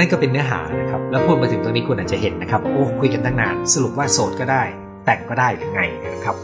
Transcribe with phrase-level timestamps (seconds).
[0.00, 4.62] นั่นก็เป็นเนื้อหานะครับ แล้วพูดมาถึงตรงนี้คุณอาจจะเห็นนะครับโอ้คุยกันตั้งนานสรุปว่าโสดก็ได้
[5.04, 5.82] แต่งก็ได้หรือไง
[6.14, 6.36] นะครับ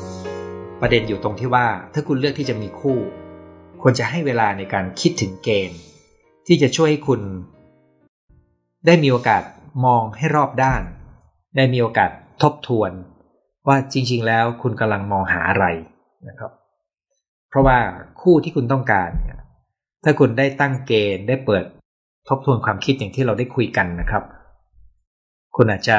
[0.80, 2.98] ประเด็นอยู่ตรงที่ว่าถ้าคุณเลือกที่จะมีคู่
[3.82, 5.78] ควรจะให้เวลาในการคิดถึงเกณฑ์
[6.46, 7.20] ที่จะช่วยให้คุณ
[8.86, 9.42] ได้มีโอกาส
[9.84, 10.82] มองให้รอบด้าน
[11.56, 12.10] ได้มีโอกาส
[12.42, 12.92] ทบทวน
[13.68, 15.66] ว่าจริง ๆ แล้วคุณกำลังมองหาอะไร
[16.28, 16.50] นะครับ
[17.48, 17.78] เพราะว่า
[18.22, 19.40] คู่ที่คุณต้องการเนี่ย
[20.04, 21.64] ถ้าคุณได้ตั้งเกณฑ์ได้เปิด
[22.28, 24.22] ทบทวนความคิดอย่างที่เราได้คุยกันนะครับ
[25.56, 25.98] คุณอาจจะ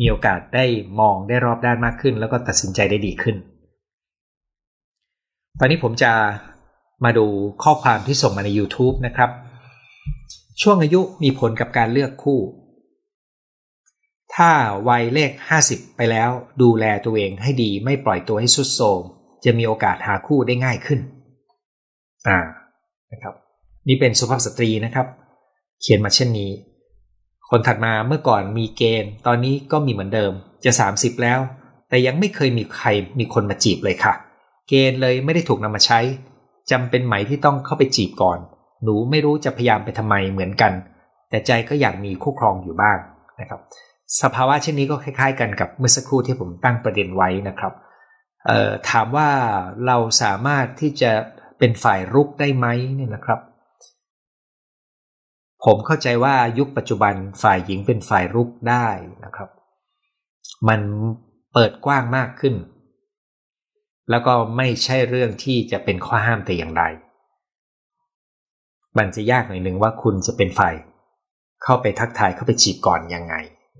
[0.00, 0.64] มีโอกาสได้
[1.00, 3.36] มองได้รอบด้านมากขึ้น แล้วก็ตัดสินใจได้ดีขึ้น
[5.58, 6.12] ตอนนี้ผมจะ
[7.04, 7.26] มาดู
[7.62, 9.30] ข้อความที่ส่งมาใน YouTube นะครับ
[10.62, 12.40] ช่วงอายุมีผลกับการเลือกคู่
[14.34, 14.50] ถ้า
[14.88, 15.30] วัยเลข
[15.64, 16.30] 50 ไปแล้ว
[16.62, 19.00] ดูแลตัวเองให้ดีไม่ปล่อยตัวให้สุดโทม
[19.44, 21.00] จะมีโอกาสหาคู่ได้ง่ายขึ้น
[22.28, 22.38] อ่า
[23.12, 23.34] นะครับ
[23.88, 25.06] นี่เป็นสุภาพสตรีนะครับ
[25.82, 26.50] เขียนมาเช่นนี้
[27.50, 30.32] คนถัดมาเมื่อก่อนมีเกณฑ์ ตอนนี้ก็มีเหมือนเดิม
[30.64, 31.40] จะ 30 แล้ว
[31.88, 32.86] แต่ยังไม่เคยมีใคร
[33.18, 34.14] มีคนมาจีบเลยค่ะ
[34.68, 36.00] เกณฑ์เลยไม่ได้ถูกนำมาใช้
[36.70, 38.38] จำเป็นไหมที่ต้องเข้าไปจีบก่อน
[38.84, 40.72] หนูไม่รู้จะพยายามไปทำไมเหมือนกัน
[41.30, 42.98] แต่ใจก็อยากมีคู่ครองอยู่บ้าง
[43.40, 43.60] นะครับ
[44.22, 47.72] สภาวะเช่นนี้ก็คล้ายๆ กันกับเมื่อสักครู่ที่ผมตั้งประเด็นไว้นะครับ
[48.90, 49.28] ถามว่า
[49.86, 51.10] เราสามารถที่จะ
[51.58, 53.40] เป็นฝ่ายรุกได้ไหมเนี่ยนะครับ
[55.64, 58.88] ผมเข้าใจว่ายุคปัจจุบันฝ่ายหญิงเป็นฝ่ายรุกได้
[59.24, 59.48] นะครับ
[60.68, 60.80] มัน
[61.52, 62.54] เปิดกว้างมากขึ้น
[64.10, 66.84] แล้วก็ไม่ใช่เรื่องที่จะเป็นข้อห้ามแต่อย่างใด
[68.98, 70.74] มันจะยากหน่อยหนึ่งว่าคุณจะเป็นฝ่าย
[71.62, 73.34] เข้าไปทักทายเข้าไปจีบก่อนยังไง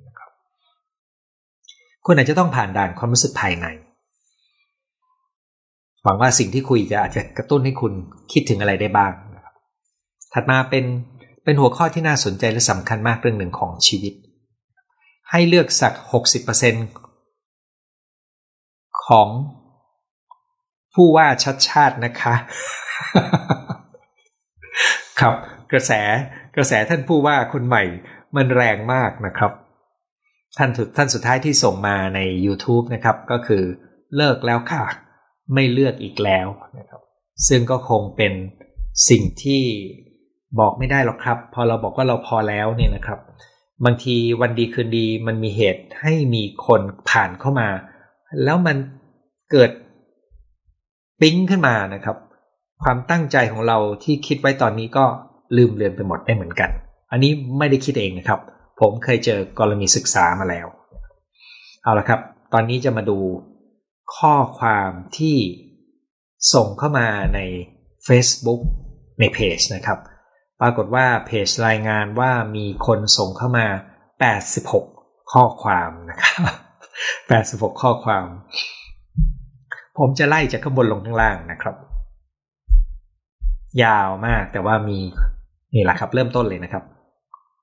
[0.07, 0.31] นะครับ
[2.07, 3.67] คุณอาจจะต้องผ่านด่านความรู้สึกภายใน
[6.05, 7.93] หวังว่าสิ่งที่คุยจะอาจจะกระตุ้นให้คุณ
[8.33, 9.55] คิดถึงอะไรได้บ้างนะครับ
[10.33, 10.85] ถัดมาเป็น
[11.45, 14.15] เป็นหัวข้อที่น่าสนใจและสำคัญมากเรื่องหนึ่งของชีวิต
[15.31, 16.75] ให้เลือกสักหกสิบเปอร์เซ็น
[19.07, 19.29] ของ
[20.95, 22.35] ผู้ว่าชัดชาตินะคะ
[25.21, 25.35] ครับ
[25.73, 25.93] กระแส
[26.57, 27.83] กระแสท่านผู้ว่าคนใหม่
[28.37, 29.53] มันแรงมากนะครับ
[30.57, 33.63] ท่านท่านสุดท้ายที่ส่งมาใน YouTube นะครับ ก็คือ
[34.17, 34.85] เลิกแล้วค่ะ
[35.55, 36.47] ไม่เลือกอีกแล้ว
[36.79, 37.01] นะครับ
[37.49, 38.33] ซึ่งก็คงเป็น
[39.09, 39.63] สิ่งที่
[40.59, 43.19] บอกไม่ได้หรอกครับ พอเราบอกว่าเราพอแล้วเนี่ยนะครับ
[43.85, 46.81] บางทีวันดีคืนดีมันมีเหตุให้มีคน
[47.11, 47.69] ผ่านเข้ามา
[48.45, 48.77] แล้วมัน
[49.51, 49.71] เกิด
[51.21, 52.17] ปิ๊งขึ้นมานะครับ
[52.83, 55.05] ความตั้งใจของเราที่คิดไว้ตอนนี้ก็
[55.57, 56.71] ลืมเลือนไปหมดได้เหมือนกัน
[57.11, 58.41] อันนี้ไม่ได้คิดเองนะครับ
[58.81, 60.67] ผมเคยเจอกรณีศึกษามาแล้ว
[61.83, 62.21] เอาละครับ
[62.53, 63.19] ตอนนี้จะมาดู
[64.17, 65.37] ข้อความที่
[66.55, 67.41] ส่งเข้ามาใน
[68.07, 68.61] Facebook
[69.21, 69.99] ในเพจนะครับ
[70.63, 73.67] ปรากฏว่าเพจรายงานว่ามีคนส่งเข้ามา
[74.49, 76.43] 86 ข้อความนะครับ
[77.73, 78.27] 86 ข้อความ
[79.99, 81.77] ผมจะไล่จากข้างบนลงข้างล่างนะครับ
[83.85, 84.99] ยาวมากแต่ว่ามี
[85.75, 86.85] นี่แหละครับ เริ่มต้นเลยนะครับ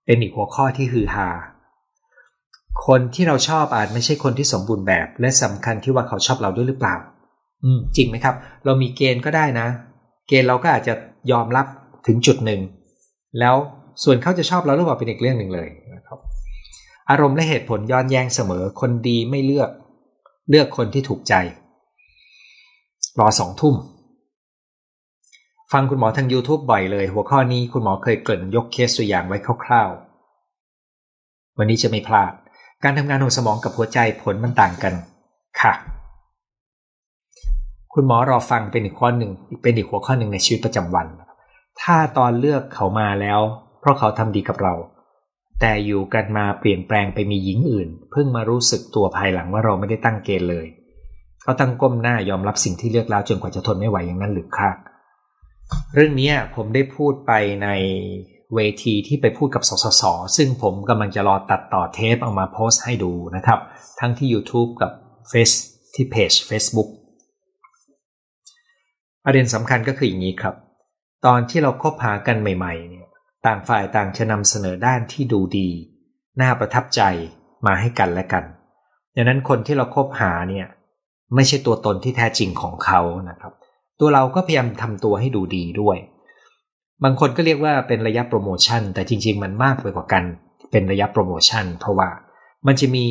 [0.05, 1.29] เป็นอีกหัวข้อที่ฮือฮา
[2.87, 6.95] คนที่เราชอบอาจไม่ใช่คนที่สมบูรณ์แบบ และสำคัญที่ว่าเขาชอบเราด้วยหรือเปล่า
[7.63, 9.67] อืมจริงไหมครับ เรามีเกณฑ์ก็ได้นะ
[10.27, 10.93] เกณฑ์เราก็อาจจะ
[11.31, 11.65] ยอมรับ
[12.07, 12.61] ถึงจุดหนึ่ง
[13.39, 13.55] แล้ว
[14.03, 16.19] ส่วนเขาจะชอบเราหรือเปล่าเป็นอีกเรื่องหนึ่งเลยนะครับ
[17.09, 19.69] อารมณ์และเหตุผลย้อนแย้งเสมอ คนดีไม่เลือก
[20.49, 21.33] เลือกคนที่ถูกใจ
[23.19, 23.75] รอสองทุ่ม
[25.73, 32.33] ฟังคุณหมอทาง YouTube บ่อยเลย หัวข้อนี้คุณหมอเคยเกริ่นยกเคสตัวอย่างไว้คร่าวๆ วันนี้จะไม่พลาด
[32.83, 34.93] การทำงานของสมองกับหัวใจผลมันต่างกัน
[35.61, 35.73] ค่ะ
[37.93, 41.07] คุณหมอรอฟังเป็นอีกข้อหนึ่งเป็นอีกหัวข้อหนึ่งในชีวิตประจำวัน
[41.83, 43.39] ถ้าตอนเลือกเขามาแล้ว
[43.79, 44.73] เพราะเขาทำดีกับเรา
[45.59, 50.67] แต่อยู่กันมาเปลี่ยนแปลงไปมีหญิงอื่น เพิ่งมารู้สึกตัวภายหลังว่าเราไม่ได้ตั้งเกณฑ์เลย
[51.43, 54.69] เขาตั้งก้มหน้ายอมรับสิ่งที่เลือกแล้วจนกว่าจะทนไม่ไหวอย่างนั้นหรือค่ะ
[55.95, 57.31] เรื่องนี้ผมได้พูดไป
[57.63, 57.69] ใน
[58.55, 60.03] เวทีที่ไปพูดกับสสส
[60.37, 63.59] ซึ่งผมกำลังจะรอตัดต่อเทปเอามาโพสต์ให้ดูนะครับ
[63.99, 64.91] ทั้งที่ YouTube กับ
[65.31, 65.55] Face
[65.95, 66.89] ที่เพจ Facebook
[69.25, 70.55] ประเด็นสำคัญก็คืออย่างนี้ครับ
[71.25, 73.07] ตอนที่เราคบหากันใหม่ๆเนี่ย
[73.45, 75.69] ต่างฝ่ายต่างจะนำเสนอด้านที่ดูดี
[76.41, 77.01] น่าประทับใจ
[77.65, 78.43] มาให้กันและกัน
[79.15, 80.67] ดังนั้นคนที่เราคบหาเนี่ย
[81.35, 83.53] ไม่ใช่ตัวตนที่แท้จริงของเขานะครับ
[83.99, 85.97] ตัวเราก็พยายามทำตัวให้ดูดีด้วย
[87.03, 90.23] บางคนก็เรียกว่าเป็นระยะโปรโมชั่น แต่จริง ๆ มันมากไปกว่ากัน
[90.71, 92.09] เป็นระยะโปรโมชั่น เพราะว่า
[92.67, 93.05] มันจะมี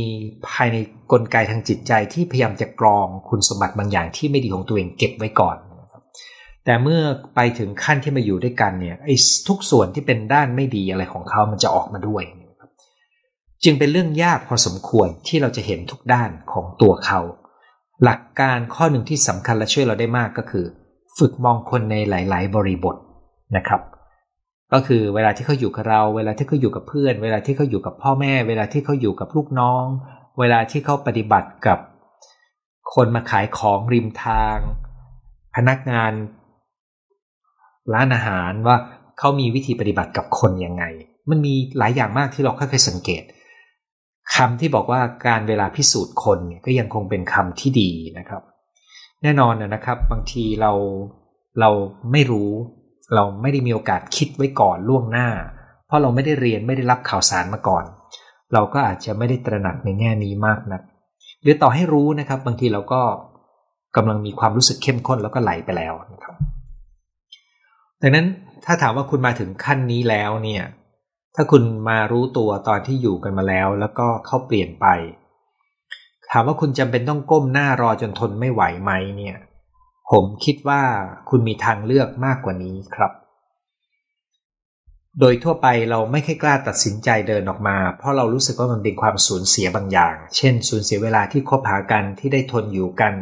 [0.48, 0.76] ภายใน
[1.12, 5.56] กลไกทางจิตใจที่พยายามจะกรองคุณสมบัติบางอย่างที่ไม่ดีของตัวเองเก็บไว้ก่อน
[6.68, 7.02] แต่เมื่อ
[7.34, 9.14] ไปถึงขั้นที่มาอยู่ด้วยกันเนี่ยไอ้
[9.48, 12.22] ทุกส่วนที่เป็นด้านไม่ดีอะไรของเขามันจะออกมาด้วย
[13.64, 17.20] จึงเป็นเรื่องยากพอสมควรที่เราจะเห็นทุกด้านของตัวเขา
[18.04, 20.66] หลักการข้อหนึ่งที่สำคัญและช่วยเราได้มากก็คือ
[21.18, 22.96] ฝึกมองคนในหลาย ๆ บริบท
[23.56, 23.82] นะครับ
[24.72, 29.84] ก็คือเวลาที่เขาอยู่กับเรา เวลาที่เขาอยู่กับเพื่อน เวลาที่เขาอยู่กับพ่อแม่ เวลาที่เขาอยู่กับลูกน้อง
[30.38, 31.78] เวลาที่เขาปฏิบัติกับ
[32.94, 34.58] คนมาขายของริมทาง
[35.56, 36.12] พนักงาน
[37.94, 38.76] ร้านอาหารว่า
[39.18, 40.84] เขามีวิธีปฏิบัติกับคนยังไง
[41.30, 43.22] มันมีหลายอย่างมากที่เราค่อยๆสังเกต
[44.34, 48.42] คำที่บอกว่าการเวลาพิสูจน์คนก็ยังคงเป็นคำที่ดีนะครับ
[49.22, 50.72] แน่นอนนะครับ บางทีเรา
[51.60, 51.70] เรา
[52.12, 52.50] ไม่รู้
[53.14, 55.28] เราไม่ได้มีโอกาสคิดไว้ก่อนล่วงหน้า
[55.86, 57.84] เพราะเราไม่ได้เรียนไม่ได้รับข่าวสารมาก่อน
[58.52, 60.82] เราก็อาจจะไม่ได้ตระหนักในแง่นี้มากนะัก
[61.42, 63.02] หรือต่อให้รู้นะครับ บางทีเราก็
[63.96, 66.34] กำลังมีความรู้สึกเข้มข้นแล้วก็ไหลไปแล้วนะครับ
[68.02, 68.26] ดังนั้น
[68.64, 70.64] ถ้าถามว่าคุณมาถึงขั้นนี้แล้วเนี่ย
[71.34, 74.86] ถ้าคุณมารู้ตัวตอนที่อยู่กันมาแล้ว แล้วก็เขาเปลี่ยนไป
[76.30, 79.36] ถามว่าคุณจำเป็นต้องก้มหน้ารอจนทนไม่ไหวไหมเนี่ย
[80.10, 80.82] ผมคิดว่า
[81.30, 83.12] คุณมีทางเลือกมากกว่านี้ครับ
[85.20, 93.14] โดยทั่วไปเราไม่ค่อยกล้าตัดสินใจเดินออกมา เพราะเรารู้สึกว่ามันเป็นความสูญเสียบางอย่าง เช่น สูญเสียเวลาที่คบหากันที่ได้ทนอยู่กัน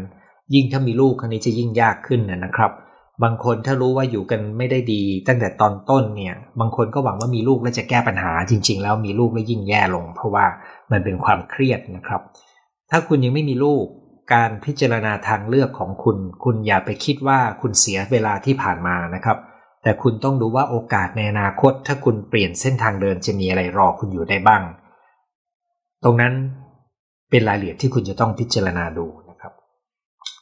[0.55, 2.73] ยิ่งถ้ามีลูกครั้นี้จะยิ่งยากขึ้นนะครับ
[3.23, 10.47] บางคนถ้ารู้ว่าอยู่กันไม่ได้ดี ตั้งแต่ตอนต้นเนี่ย บางคนก็หวังว่ามีลูกแล้วจะแก้ปัญหา จริง ๆ แล้วมีลูกแล้วยิ่งแย่ลง เพราะว่า
[10.93, 12.21] มันเป็นความเครียดนะครับ
[12.91, 13.85] ถ้าคุณยังไม่มีลูก
[14.35, 19.39] การพิจารณาทางเลือกของคุณ คุณอย่าไปคิดว่าคุณเสียเวลาที่ผ่านมานะครับ
[19.83, 24.63] แต่คุณต้องดูว่าโอกาสในอนาคต ถ้าคุณเปลี่ยนเส้นทางเดินจะมีอะไรรอคุณอยู่ได้บ้าง
[26.05, 26.33] ตรงนั้น
[27.31, 29.53] เป็นรายละเอียดที่คุณจะต้องพิจารณาดูนะครับ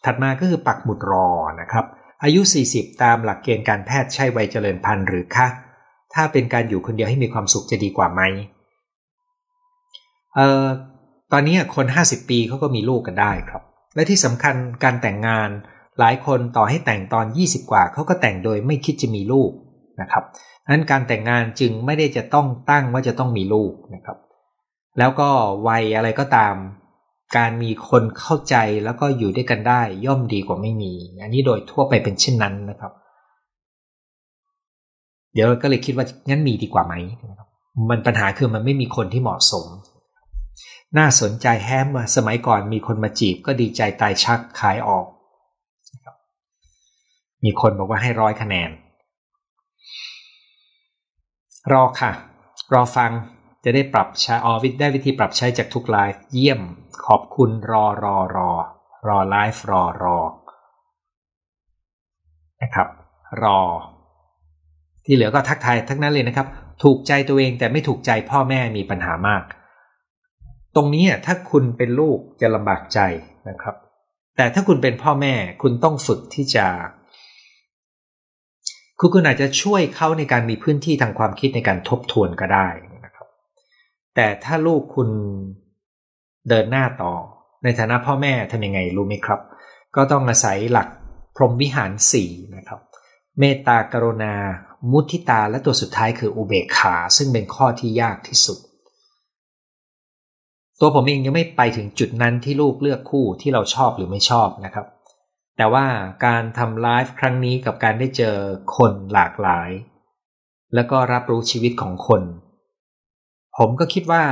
[0.05, 1.29] ถัดมาก็คือปักหมุดรอ
[1.61, 1.85] นะครับ
[2.25, 2.41] อายุ
[2.73, 5.47] 40 ตามหลักเกณฑ์การแพทย์ใช่วัยเจริญพันธุ์หรือคะ
[6.15, 8.23] ถ้าเป็นการอยู่คนเดียวให้มีความสุขจะดีกว่าไหม
[10.35, 10.65] เอ่อ
[11.33, 13.63] ตอนนี้คน 50 ปีเขาก็มีลูกกันได้ครับ
[13.95, 14.55] และที่สำคัญ
[14.85, 15.49] การแต่งงาน
[15.99, 19.51] หลายคนต่อให้แต่งตอน 20 กว่าเขาก็แต่งโดยไม่คิดจะมีลูก
[20.01, 20.25] นะครับ
[20.71, 24.19] นั้นการแต่งงานจึงไม่ได้จะต้องตั้งว่าจะต้องมีลูกนะครับ
[24.99, 25.31] แล้วก็
[25.69, 26.55] วัยอะไรก็ตาม
[27.37, 30.93] การมีคนเข้าใจแล้วก็อยู่ด้วยกันได้ ย่อมดีกว่าไม่มี
[31.23, 32.93] อันนี้โดยทั่วไปเป็นเช่นนั้นนะครับ
[35.35, 36.95] เดี๋ยวก็เลยคิดว่างั้นมีดีกว่าไหม
[37.91, 39.67] มันปัญหาคือมันไม่มีคนที่เหมาะสม
[40.99, 45.07] น่าสนใจแฮมมาสมัยก่อนมีคนมาจีบก็ดีใจตายชักขายออก
[47.45, 48.71] มีคนบอกว่าให้ร้อยคะแนน
[51.73, 52.13] รอค่ะ
[52.75, 53.11] รอฟัง
[53.65, 56.61] จะได้ปรับใช้ออวิได้วิธีปรับใช้จากทุกไลฟ์เยี่ยม
[57.07, 58.51] ขอบคุณรอรอรอ
[59.09, 60.19] รอไลฟ์รอรอ
[62.63, 62.89] นะครับ
[63.43, 63.61] รอ
[65.05, 66.47] ที่เหลือก็ทักทายทั้งนั้นเลยนะครับ
[66.83, 69.43] ถูกใจตัวเองแต่ไม่ถูกใจพ่อแม่มีปัญหามาก
[70.77, 72.99] ตรงนี้ถ้าคุณเป็นลูกจะลำบากใจ
[73.49, 73.75] นะครับ
[74.37, 76.67] แต่ถ้าคุณเป็นพ่อแม่คุณต้องฝึกที่จะ
[78.99, 82.69] คุณคุณอาจจะช่วยเขาในการมีพื้นที่ทางความคิดในการทบทวนก็ได้
[83.05, 83.27] นะครับ
[84.15, 85.11] แต่ถ้าลูกคุณ
[86.49, 87.13] เดินหน้าต่อ
[87.63, 89.41] ในฐานะพ่อแม่ทำยังไงรู้ไหมครับ
[89.97, 90.89] ก็ต้องอาศัยหลัก
[91.37, 92.81] พรหมวิหารสี่นะครับ
[93.39, 94.35] เมตตากรุณา
[94.91, 98.59] มุทิตาและตัวสุดท้ายคืออุเบกขา ซึ่งเป็นข้อที่ยากที่สุด
[100.81, 104.87] ตัวผมเองยังไม่ไปถึงจุดนั้นที่ลูกเลือกคู่ที่เราชอบหรือไม่ชอบนะครับ
[105.57, 105.87] แต่ว่า
[106.27, 108.37] การทำไลฟ์ครั้งนี้กับการได้เจอ
[108.77, 109.71] คนหลากหลาย
[110.75, 112.23] แล้วก็รับรู้ชีวิตของคน
[113.59, 114.25] ผมก็คิดว่า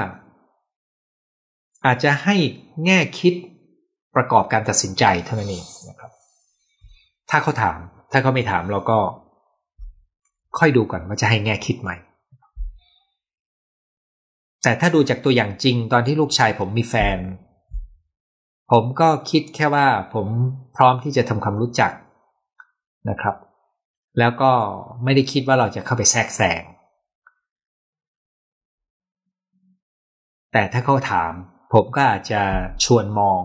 [1.87, 2.37] อาจจะให้
[2.85, 3.35] แง่คิด
[4.17, 6.11] ประกอบการตัดสินใจเท่านั้นเองนะครับ
[7.31, 7.79] ถ้าเขาถาม
[8.13, 8.99] ถ้าเขาไม่ถามเราก็
[10.59, 11.97] ค่อยดูก่อนว่าจะให้แง่คิดใหม่
[14.63, 17.19] แต่ถ้าดูจากตัวอย่างจริงตอนที่ลูกชายผมมีแฟน
[18.73, 20.27] ผมก็คิดแค่ว่าผม
[20.77, 21.93] พร้อมที่จะทำความรู้จัก
[23.11, 23.37] นะครับ
[24.19, 24.53] แล้วก็
[25.05, 26.63] ไม่ได้คิดว่าเราจะเข้าไปแทรกแซง
[30.53, 31.33] แต่ถ้าเขาถาม
[31.73, 32.43] ผมก็อาจจะ
[32.85, 33.41] ชวนมอง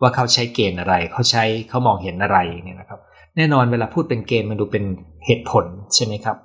[0.00, 3.00] ว่าเขาใช้เกณฑ์อะไร เขาใช้เขามองเห็นอะไรเนี่ยนะครับ
[3.36, 4.84] แน่นอนเวลาพูดเป็นเกณฑ์มันดูเป็น
[5.26, 6.36] เหตุผลใช่ไหมครับ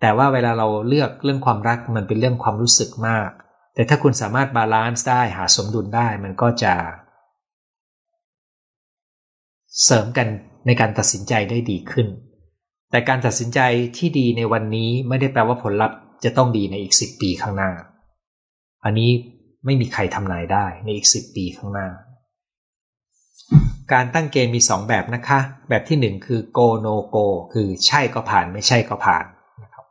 [0.00, 3.28] แต่ว่าเวลาเราเลือกเรื่องความรักมันเป็นเรื่องความรู้สึกมาก
[3.74, 6.74] แต่ถ้าคุณสามารถ balance ได้หาสมดุลได้มันก็จะ
[9.84, 10.26] เสริมกัน
[10.66, 12.06] ในการตัดสินใจได้ดีขึ้น
[12.90, 13.60] แต่การตัดสินใจ
[13.96, 17.70] ที่ดีในวันนี้ไม่ได้แปลว่าผลลัพธ์จะต้องดีในอีกสิบปีข้างหน้า
[18.84, 19.10] อันนี้
[19.64, 21.88] ไม่มีใครทำนายได้ในอีกสิบปีข้างหน้า
[23.92, 29.24] การตั้งเกณฑ์มี2แบบนะคะ แบบที่1คือ go no go คือใช่ก็ผ่านไม่ใช่ก็ผ่าน
[29.62, 29.84] นะครับ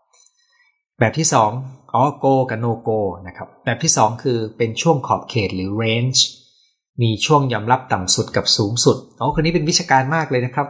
[0.99, 1.27] แบบที่
[1.59, 6.19] 2อ๋อ go กับ no go นะครับแบบที่2คือเป็นช่วงขอบเขตหรือ range
[7.01, 10.67] มีช่วงยอมรับต่ำสุดกับสูงสุดอ๋อคนนี้เป็นวิชาการมากเลยนะครับ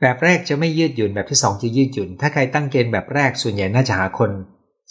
[0.00, 4.30] แบบแรกจะไม่ยืดหยุ่นแบบที่2จะยืดหยุ่น ถ้าใครตั้งเกณฑ์แบบแรกส่วนใหญ่น่าจะหาคน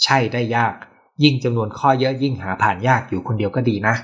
[0.03, 0.75] ใช่ได้ยาก
[1.23, 3.95] ยิ่งจำนวนข้อเยอะยิ่งหาผ่านยากอยู่คนเดียวก็ดีนะ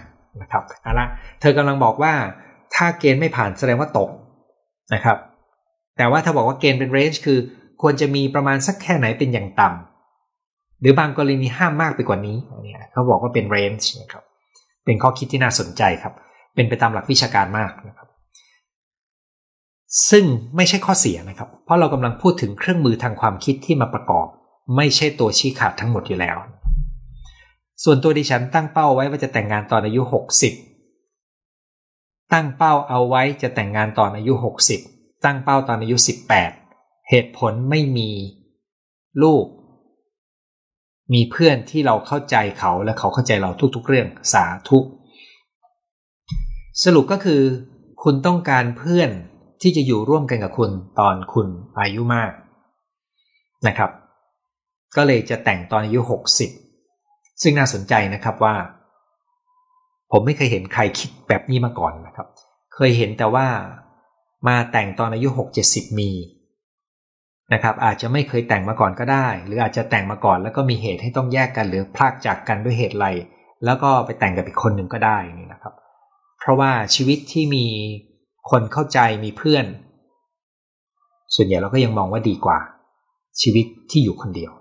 [0.41, 1.07] นะครับเอาละ
[1.41, 2.13] เธอกำลังบอกว่า
[2.75, 4.09] ถ้าเกณฑ์ไม่ผ่านแสดงว่าตก
[4.93, 5.17] นะครับ
[5.97, 7.39] แต่ว่าถ้าบอกว่าเกณฑ์เป็นเรนจ์คือ
[7.81, 14.23] ควรจะมีประมาณสักแค่ไหนเป็นอย่างต่ำหรือบางกรณีห้ามมากไปกว่านี้เนี่ยเขาบอกว่าเป็นเรนจ์นะครับ
[14.85, 16.13] เป็นข้อคิดที่น่าสนใจครับ
[16.55, 18.07] เป็นไปตามหลักวิชาการมากนะครับ
[20.09, 24.27] ซึ่งไม่ใช่ข้อเสียนะครับ เพราะเรากำลังพูดถึงเครื่องมือทางความคิดที่มาประกอบ
[24.75, 26.37] ไม่ใช่ตัวชี้ขาดทั้งหมดอยู่แล้ว
[27.83, 30.01] ส่วนตัวดิฉันตั้งเป้าไว้ว่าจะแต่งงานตอนอายุ
[30.93, 34.33] 60 ตั้งเป้าเอาไว้จะแต่งงานตอนอายุ
[34.79, 35.95] 60 ตั้งเป้าตอนอายุ
[36.53, 38.11] 18 เหตุผลไม่มี
[39.23, 39.45] ลูก
[41.13, 44.79] มีเพื่อนที่เราเข้าใจเขาและเขาเข้าใจเราทุกๆ เรื่องสาธุ
[46.83, 47.41] สรุปก็คือ
[48.03, 49.09] คุณต้องการเพื่อน
[49.61, 51.47] ที่จะอยู่ร่วมกันกับคุณตอนคุณ
[51.79, 52.31] อายุมาก
[53.67, 53.91] นะครับ
[54.95, 55.99] ก็เลยจะแต่งตอนอายุ
[56.39, 56.66] 60
[57.41, 58.55] ซึ่งน่าสนใจนะครับว่า
[60.11, 62.27] ผมไม่เคยเห็นใครคิดแบบนี้มาก่อนนะครับ
[62.75, 63.47] เคยเห็นแต่ว่า
[64.47, 66.11] มาแต่งตอนอายุหกเจ็ดสิบมี
[67.53, 73.07] นะครับ อาจจะไม่เคยแต่งมาก่อนก็ได้ หรืออาจจะแต่งมาก่อนแล้วก็มีเหตุให้ต้องแยกกันหรือพลากจากกันด้วยเหตุไร
[73.65, 75.73] แล้วก็ไปแต่งกับอีกคนหนึ่งก็ได้นี่นะครับ
[76.39, 77.65] เพราะว่าชีวิตที่มี
[78.49, 79.65] คนเข้าใจมีเพื่อน
[81.35, 82.59] ส่วนใหญ่เราก็ยังมองว่าดีกว่า
[83.41, 84.51] ชีวิตที่อยู่คนเดียว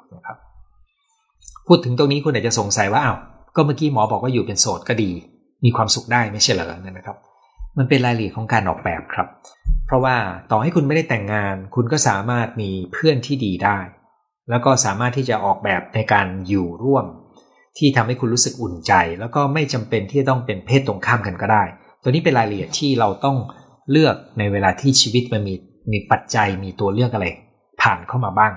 [1.67, 3.19] พูดถึงตรงนี้คุณอาจจะสงสัยว่าอ้าว
[3.57, 5.11] ก็เมื่อกี้หมอบอกว่าอยู่เป็นโสดก็ดี
[5.65, 7.17] มีความสุขได้ไม่ใช่เหรอเนะครับ
[7.79, 9.27] มันเป็นรายละเอียดของการออกแบบครับ
[9.87, 10.17] เพราะว่า
[10.51, 13.79] ต่อให้คุณไม่ได้แต่งงาน คุณก็สามารถมีเพื่อนที่ดีได้
[14.51, 17.05] แล้วก็สามารถที่จะออกแบบในการอยู่ร่วม
[17.79, 21.65] ที่ทำให้คุณรู้สึกอุ่นใจ แล้วก็ไม่จำเป็นที่จะต้องเป็นเพศตรงข้ามกันก็ได้
[22.03, 23.37] ตัวนี้เป็นรายละเอียดที่เราต้อง
[23.91, 25.55] เลือกในเวลาที่ชีวิตมันมี
[25.93, 27.27] มีปัจจัยมีตัวเลือกอะไร
[27.83, 28.53] ผ่านเข้ามาบ้าง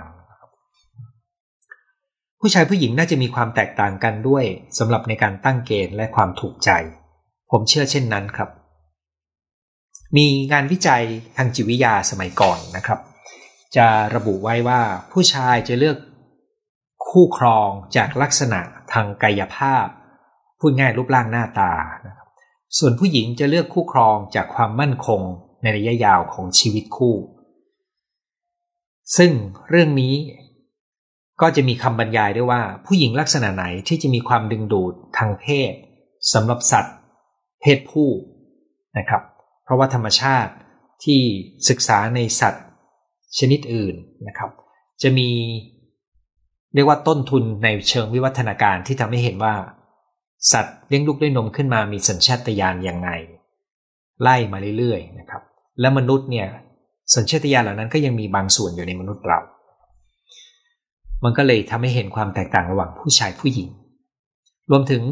[2.42, 4.44] ผู้ชายผู้หญิงน่าจะมีความแตกต่างกันด้วย
[4.78, 6.70] สำหรับในการตั้งเกณฑ์และความถูกใจ
[7.52, 8.50] ผมเชื่อเช่นนั้นครับ
[10.18, 11.04] มีงานวิจัย
[11.38, 13.00] ทางจิตวิทยาสมัยก่อนนะครับ
[13.76, 14.82] จะระบุไว้ว่า
[15.12, 15.98] ผู้ชายจะเลือก
[17.10, 18.60] คู่ครองจากลักษณะ
[18.94, 19.86] ทางกายภาพ
[20.60, 21.74] พูดง่ายรูปร่างหน้าตา
[22.78, 25.22] ส่วนผู้หญิงจะเลือกคู่ครองจากความมั่นคง
[25.62, 27.16] ในระยะยาวของชีวิตคู่
[29.18, 29.32] ซึ่ง
[29.70, 30.16] เรื่องนี้
[31.42, 35.74] ก็จะมีคำบรรยายด้วยว่า ผู้หญิงลักษณะไหนที่จะมีความดึงดูดทางเพศ
[36.34, 36.96] สำหรับสัตว์
[37.62, 38.10] เพศผู้
[38.98, 39.22] นะครับ
[39.64, 40.54] เพราะว่าธรรมชาติ
[41.04, 41.20] ที่
[41.70, 42.66] ศึกษาในสัตว์
[43.38, 43.96] ชนิดอื่น
[44.28, 44.52] นะครับ
[45.02, 45.30] จะมี
[46.74, 49.56] เรียกว่าต้นทุนในเชิงวิวัฒนาการที่ทำให้เห็นว่า
[50.52, 53.10] สัตว์เลี้ยงลูกด้วยนมขึ้นมามีสัญชาตญาณอย่างไง
[54.22, 55.42] ไล่มาเรื่อยๆนะครับ
[55.80, 56.48] และมนุษย์เนี่ย
[57.16, 59.40] สัญชาตญาณเหล่านั้นก็ยังมีบางส่วนอยู่ในมนุษย์เรา
[61.24, 63.70] มันก็เลยทำให้เห็นความแตกต่างระหว่างผู้ชายผู้หญิง
[64.72, 65.04] รวมถึง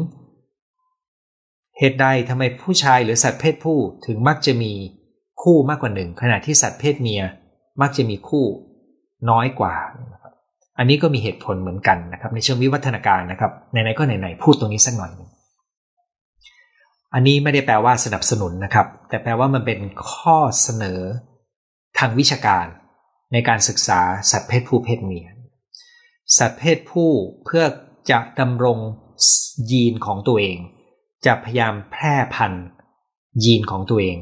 [1.78, 4.72] เหตุใดทำไมผู้ชายหรือสัตว์เพศผู้ถึงมักจะมี
[5.42, 7.22] คู่มากกว่าหนึ่งขณะที่สัตว์เพศเมีย
[7.80, 8.44] มักจะมีคู่
[9.30, 9.74] น้อยกว่า
[10.78, 15.12] อันนี้ก็มีเหตุผลเหมือนกันนะครับ ในเชิงวิวัฒนาการนะครับไหนๆก็ไหนๆพูดตรงนี้สักหน่อย
[17.14, 21.00] อันนี้ไม่ได้แปลว่าสนับสนุนนะครับ แต่แปลว่ามันเป็นข้อเสนอ
[21.98, 22.66] ทางวิชาการ
[23.32, 24.00] ในการศึกษา
[24.30, 25.26] สัตว์เพศผู้เพศเมีย
[26.38, 27.10] สัตว์เพศผู้
[27.44, 27.64] เพื่อ
[28.10, 28.78] จะดำรง
[29.70, 30.58] ยีนของตัวเอง
[31.26, 32.66] จะพยายามแพร่พันธุ์
[33.44, 34.16] ยีนของตัวเอง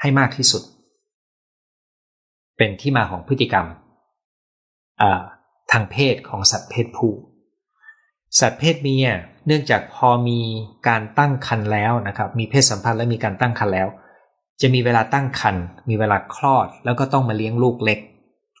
[0.00, 0.62] ให้มากที่สุด
[2.56, 3.66] เป็นที่มาของพฤติกรรม
[5.72, 7.12] ทางเพศของสัตว์เพศผู้
[8.40, 9.08] สัตว์เพศเมีย
[9.46, 10.40] เนื่องจากพอมี
[10.88, 13.88] การตั้งครรภ์แล้วนะครับ มีเพศสัมพันธ์และมีการตั้งครรภ์แล้ว
[14.60, 18.00] จะมีเวลาตั้งครรภ์มีเวลาคลอด แล้วก็ต้องมาเลี้ยงลูกเล็ก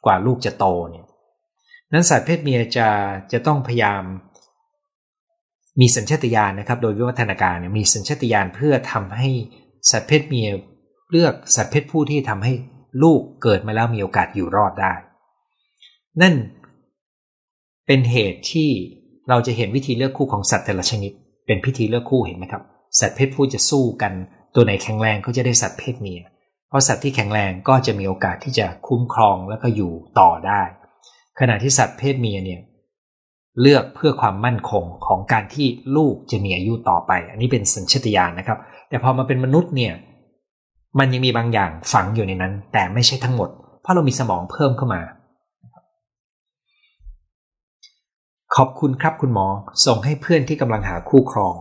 [0.04, 1.06] กว่าลูกจะโตเนี่ย
[1.92, 2.88] นั้นสัตว์เพศเมียจะ
[3.32, 4.02] จะต้องพยายาม
[5.80, 9.28] มีสัญชาตญาณนะครับ โดยวิวัฒนาการมีสัญชาตญาณเพื่อทำให้
[9.90, 10.48] สัตว์เพศเมีย
[11.10, 12.52] เลือกสัตว์เพศผู้ที่ทำให้
[13.02, 14.92] ลูกเกิดมาแล้วมีโอกาสอยู่รอดได้
[16.22, 16.34] นั่น
[17.86, 18.70] เป็นเหตุที่
[19.28, 21.12] เราจะเห็นวิธีเลือกคู่ของสัตว์แต่ละชนิด
[21.46, 22.62] เป็นพิธีเลือกคู่เห็นไหมครับ
[23.00, 24.12] สัตว์เพศผู้จะสู้กัน
[24.54, 26.20] ตัวไหนแข็งแรงก็จะได้สัตว์เพศเมีย
[26.68, 30.62] เพราะสัตว์ที่แข็งแรงก็จะมีโอกาสที่จะคุ้มครองแล้วก็อยู่ต่อได้
[31.38, 32.60] ขณะที่สัตว์เพศเมียเนี่ย
[33.60, 38.58] เลือกเพื่อความมั่นคงของการที่ลูกจะมีอายุต่อไป อันนี้เป็นสัญชตาตญาณนะครับ
[38.88, 39.92] แต่พอมาเป็นมนุษย์เนี่ย
[40.98, 43.48] มันยังมีบางอย่างฝังอยู่ในนั้น แต่ไม่ใช่ทั้งหมด
[43.82, 45.02] เพราะเรามีสมองเพิ่มเข้ามา
[48.56, 49.46] ขอบคุณครับคุณหมอ
[49.86, 51.54] ส่งให้เพื่อนที่กำลังหาคู่ครอง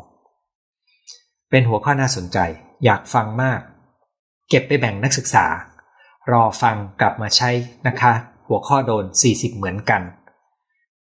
[1.50, 2.38] เป็นหัวข้อน่าสนใจ
[2.86, 3.60] อยากฟังมาก
[4.50, 5.46] เก็บไปแบ่งนักศึกษา
[6.32, 7.50] รอฟังกลับมาใช้
[7.88, 8.14] นะคะ
[8.50, 10.02] หัวข้อโดน 40 เหมือนกัน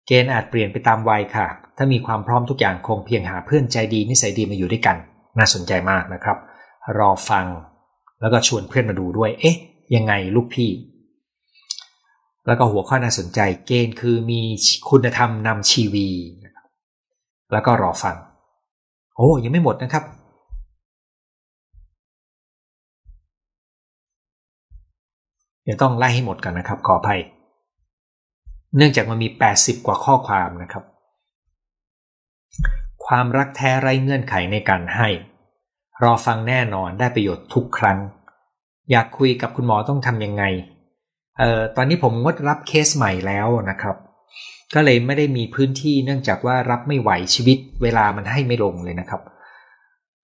[0.06, 1.46] เกณฑ์อาจเปลี่ยนไปตามวัยค่ะ
[1.76, 4.96] ถ้ามีความพร้อมทุกอย่างคงเพียงหาเพื่อนใจดีนิสัยดีมาอยู่ด้วยกัน
[5.38, 6.36] น่าสนใจมากนะครับ
[6.98, 7.46] รอฟัง
[8.20, 9.56] แล้วก็ชวนเพื่อนมาดูด้วย เอ๊ะ
[9.94, 10.70] ยังไงลูกพี่
[12.46, 14.40] แล้วก็หัวข้อน่าสนใจเกณฑ์คือมี
[14.90, 16.08] คุณธรรมนำชีวี
[17.52, 18.16] แล้วก็รอฟัง
[19.16, 20.04] โอ้ยังไม่หมดนะครับ
[25.70, 27.20] ดี๋ยวต้องไล่ให้หมดกันนะครับ ขออภัย
[28.76, 30.84] เนื่องจากมันมี 80 กว่าข้อความนะครับ
[33.06, 35.08] ความรักแท้ไร้เงื่อนไขในการให้
[36.02, 37.98] รอฟังแน่นอนได้ประโยชน์ทุกครั้ง
[38.90, 40.44] อยากคุยกับคุณหมอต้องทำยังไง
[41.38, 43.96] เอ่อตอนนี้ผมงดรับเคสใหม่แล้วนะครับ
[44.74, 49.22] ก็เลยไม่ได้มีพื้นที่เนื่องจากว่ารับไม่ไหวชีวิต เวลามันให้ไม่ลงเลยนะครับ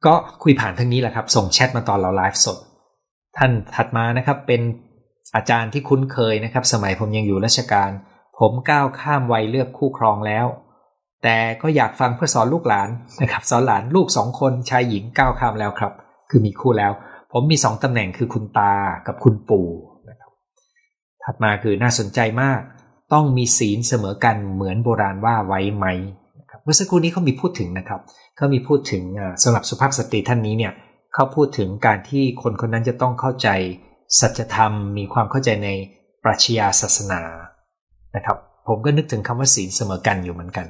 [0.07, 2.59] ก็คุยผ่านทางนี้แหละครับ ส่งแชทมาตอนเราไลฟ์สด
[3.37, 4.63] ท่านถัดมานะครับเป็น
[5.35, 7.91] อาจารย์ที่คุ้นเคยนะครับ สมัยผมยังอยู่ราชการ
[8.39, 10.47] ผมก้าวข้ามวัยเลือกคู่ครองแล้ว
[11.23, 12.89] แต่ก็อยากฟังเพื่อสอนลูกหลาน
[13.23, 15.93] นะครับ สอนหลานลูกสองคนชายหญิงก้าวข้ามแล้วครับ
[16.31, 16.93] คือมีคู่แล้ว
[17.33, 18.75] ผมมีสองตำแหน่งคือคุณตา
[19.07, 19.69] กับคุณปู่
[20.09, 20.31] นะครับ
[21.25, 22.61] ถัดมาคือน่าสนใจมาก
[23.13, 25.87] ต้องมีศีลเสมอกันเหมือนโบราณว่าไว้ไหม
[26.41, 28.01] นะครับเมื่อสักครู่นี้เขามีพูดถึงนะครับ
[28.37, 29.03] เขามีพูดถึง
[29.43, 30.73] สำหรับสุภาพสตรีท่านนี้เนี่ย
[31.15, 33.49] เขาพูดถึงการที่คนคนนั้นจะต้องเข้าใจ
[34.21, 35.69] สัจธรรมมีความเข้าใจใน
[36.25, 37.21] ปรัชญาศาสนา
[38.17, 38.37] นะครับ
[38.67, 40.67] ผมก็นึกถึงคำว่าศีลเสมอกันอยู่เหมือนกัน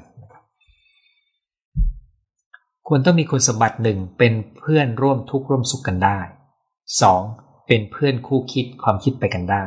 [2.89, 6.19] ควรต้องมีคุณสมบัติหนึ่งเป็นเพื่อนร่วมทุกข์ร่วมสุขกันได้
[6.95, 7.67] 2.
[7.67, 9.65] เป็นเพื่อนคู่คิดความคิดไปกันได้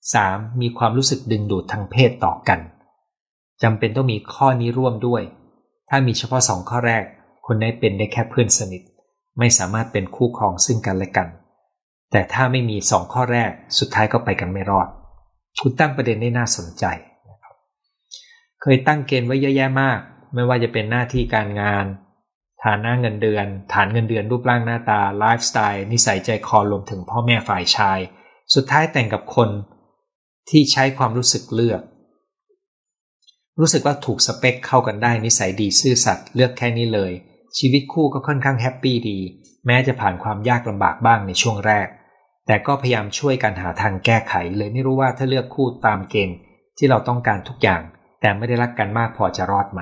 [0.00, 0.60] 3.
[0.60, 2.60] มีความรู้สึกดึงดูดทางเพศต่อกัน
[3.62, 5.22] จำเป็นต้องมีข้อนี้ร่วมด้วย
[5.88, 7.04] ถ้ามีเฉพาะสองข้อแรก
[7.46, 8.82] คนได้เป็นได้แค่เพื่อนสนิท
[9.38, 11.28] ไม่สามารถเป็นคู่ครองซึ่งกันและกัน
[12.12, 14.88] แต่ถ้าไม่มีสองข้อแรกสุดท้ายก็ไปกันไม่รอด
[15.60, 16.84] คุณตั้งประเด็นได้น่าสนใจ
[17.30, 17.54] นะครับ
[18.62, 19.98] เคยตั้งเกณฑ์ไว้เยอะแยะมาก
[20.34, 21.84] ไม่ว่าจะเป็นหน้าที่การงาน
[22.64, 27.98] ฐานะเงินเดือน ฐานเงินเดือนรูปร่างหน้าตาไลฟ์สไตล์นิสัยใจคอรวมถึงพ่อแม่ฝ่ายชาย
[28.54, 29.48] สุดท้ายแต่งกับคน
[30.50, 31.80] ที่ใช้ความรู้สึกเลือก
[33.60, 37.12] รู้สึกว่าถูกสเปคเข้ากันได้นิสัยดีซื่อสัตย์เลือกแค่นี้เลย
[37.58, 39.18] ชีวิตคู่ก็ค่อนข้าง happy ดี
[39.66, 41.86] แม้จะผ่านความยากลำบากบ้างในช่วงแรก
[42.46, 46.36] แต่ก็พยายามช่วยกันหาทางแก้ไขเลยไม่รู้ว่าถ้าเลือกคู่ตามเกณฑ์
[46.78, 47.82] ที่เราต้องการทุกอย่าง
[48.20, 49.80] แต่ไม่ได้รักกันมากพอจะรอดไหม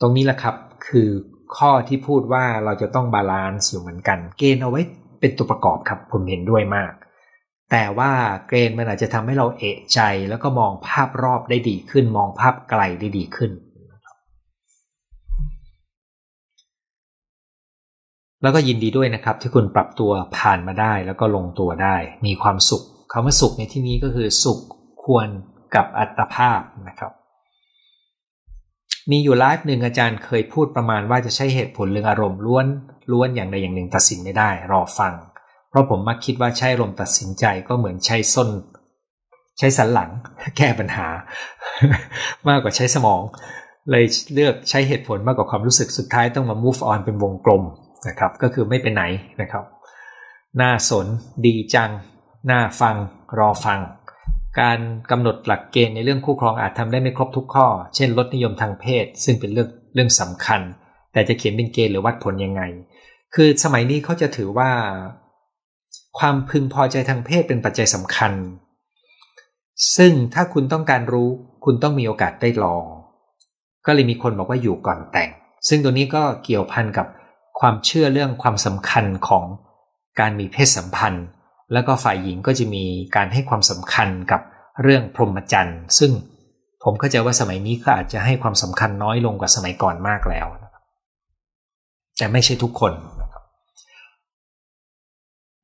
[0.00, 0.54] ตรงนี้แหละครับ
[0.86, 1.08] คือ
[1.56, 4.80] ข้อที่พูดว่าเราจะต้อง balance อยู่เหมือนกัน เกณฑ์เอาไว้
[5.20, 6.92] เป็นตัวประกอบครับผมเห็นด้วยมาก
[7.70, 8.12] แต่ว่า
[8.48, 13.50] เกณฑ์มันอาจจะทำให้เราเอะใจ แล้วก็มองภาพรอบได้ดีขึ้น มองภาพไกลได้ดีขึ้น
[18.42, 24.58] แล้วก็ยินดีด้วยนะครับที่คุณปรับตัวผ่านมาได้แล้วก็ลงตัวได้ มีความสุขคำว่าสุขในที่นี้ก็คือสุข
[25.04, 25.28] ควร
[25.74, 27.12] กับอัตภาพนะครับ
[29.10, 32.66] มีอยู่ไลฟ์หนึ่งอาจารย์เคยพูดประมาณว่าจะใช้เหตุผลเรื่องอารมณ์ล้วน
[33.12, 35.12] ล้วนอย่างใดอย่างหนึ่งตัดสินไม่ได้ รอฟัง
[35.70, 38.50] เพราะผมมักคิดว่าใช้อารมณ์ตัดสินใจก็เหมือนใช้ส้น
[39.58, 40.10] ใช้สันหลัง
[40.56, 41.08] แก้ปัญหา
[42.48, 43.22] มากกว่าใช้สมอง
[43.90, 47.62] เลยเลือกใช้เหตุผลมากกว่าความรู้สึกสุดท้ายต้องมา move on เป็นวงกลม
[48.08, 49.02] นะครับ ก็คือไม่ไปไหน
[49.40, 49.64] นะครับ
[50.60, 51.06] น่าสน
[51.46, 51.90] ดีจัง
[52.50, 52.96] น่าฟัง
[53.38, 53.80] รอฟัง
[54.60, 54.78] การ
[55.10, 60.60] กำหนดหลักเกณฑ์ในเรื่องคู่ครองอาจทำได้ไม่ครบทุกข้อ เช่นลดนิยมทางเพศ ซึ่งเป็นเรื่องเรื่องสำคัญ
[61.12, 62.62] แต่จะเขียนเป็นเกณฑ์หรือวัดผลยังไง
[63.34, 64.70] คือสมัยนี้เขาจะถือว่า
[66.18, 68.32] ความพึงพอใจทางเพศเป็นปัจจัยสำคัญ
[69.96, 71.28] ซึ่งถ้าคุณต้องการรู้
[71.64, 72.84] คุณต้องมีโอกาสได้ลอง
[73.86, 75.30] ก็เลยมีคนบอกว่าอยู่ก่อนแต่ง
[75.68, 77.06] ซึ่งตัวนี้ก็เกี่ยวพันกับ
[77.60, 79.44] ความเชื่อเรื่องความสำคัญของ
[80.20, 81.26] การมีเพศสัมพันธ์
[81.72, 82.84] แล้วก็ฝ่ายหญิงก็จะมี
[83.16, 84.40] การให้ความสำคัญกับ
[84.82, 86.12] เรื่องพรหมจรรย์ ซึ่ง
[86.84, 90.46] ผมเข้าใจว่าสมัยนี้ก็อาจจะให้ความสำคัญน้อยลงกว่าสมัยก่อนมากแล้ว
[92.18, 93.44] แต่ไม่ใช่ทุกคนนะครับ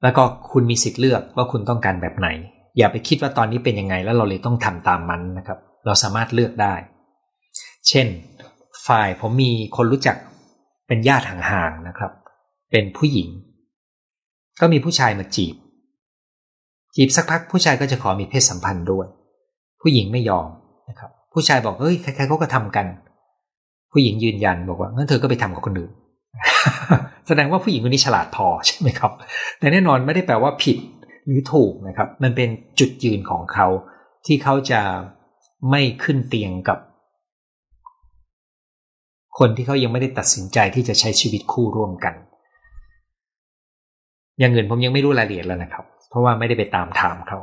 [0.02, 0.22] แล้วก็
[0.52, 2.28] คุณมีสิทธิ์เลือกว่าคุณต้องการแบบไหน
[2.78, 6.74] อย่าไปคิดว่าตอนนี้เป็นยังไงแล้วเราเลยต้องทำตามมันนะครับ เราสามารถเลือกได้
[7.88, 8.06] เช่น
[8.86, 10.16] ฝ่ายผมมีคนรู้จัก
[10.88, 12.12] เป็นญาติห่างๆนะครับ
[12.70, 13.28] เป็นผู้หญิง
[14.60, 15.54] ก็มีผู้ชายมาจีบ
[16.96, 19.06] จีบสักพักผู้ชายก็จะขอมีเพศสัมพันธ์ด้วย
[19.82, 20.48] ผู้หญิงไม่ยอม
[20.88, 22.86] นะครับ ผู้ชายบอกเฮ้ยใครๆเขาก็ทำกัน
[23.92, 25.92] ผู้หญิงยืนยันบอกว่างั้นเธอก็ไปทำกับคนอื่น
[27.26, 29.12] แสดงว่าผู้หญิงคนนี้ฉลาดพอใช่ไหมครับ
[29.58, 30.78] แต่แน่นอนไม่ได้แปลว่าผิด
[31.26, 32.48] หรือถูกนะครับ มันเป็น
[32.78, 33.66] จุดยืนของเขา
[34.26, 34.80] ที่เขาจะ
[35.70, 36.78] ไม่ขึ้นเตียงกับ
[39.38, 42.14] คนที่เขายังไม่ได้ตัดสินใจที่จะใช้ชีวิตคู่ร่วมกัน
[44.38, 47.38] อย่างอื่นผมยังไม่รู้รายละเอียดแล้วนะครับ เพราะว่าไม่ได้ไปตามถามเขา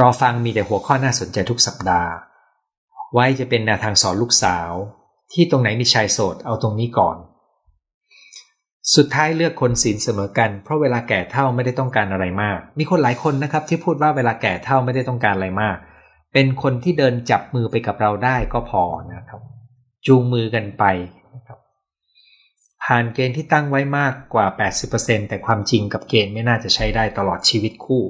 [0.00, 2.10] รอฟังมีแต่หัวข้อน่าสนใจทุกสัปดาห์
[3.12, 4.70] ไว้จะเป็นแนวทางสอนลูกสาว
[5.32, 7.16] ที่ตรงไหนมีชายโสดเอาตรงนี้ก่อน
[8.96, 15.76] สุดท้ายเลือกคนศีลเสมอกัน เพราะเวลาแก่เท่าไม่ได้ต้องการอะไรมาก มีคนหลายคนนะครับ ที่พูดว่าเวลาแก่เท่าไม่ได้ต้องการอะไรมาก
[16.32, 18.82] เป็นคนที่เดินจับมือไปกับเราได้ก็พอ
[19.14, 19.40] นะครับ
[20.06, 20.84] จูงมือกันไป
[21.34, 21.58] นะครับ
[22.84, 24.46] ผ่านเกณฑ์ที่ตั้งไว้มากกว่า
[24.88, 28.02] 80%แต่ความจริงกับเกณฑ์ไม่น่าจะใช้ได้ตลอดชีวิตคู่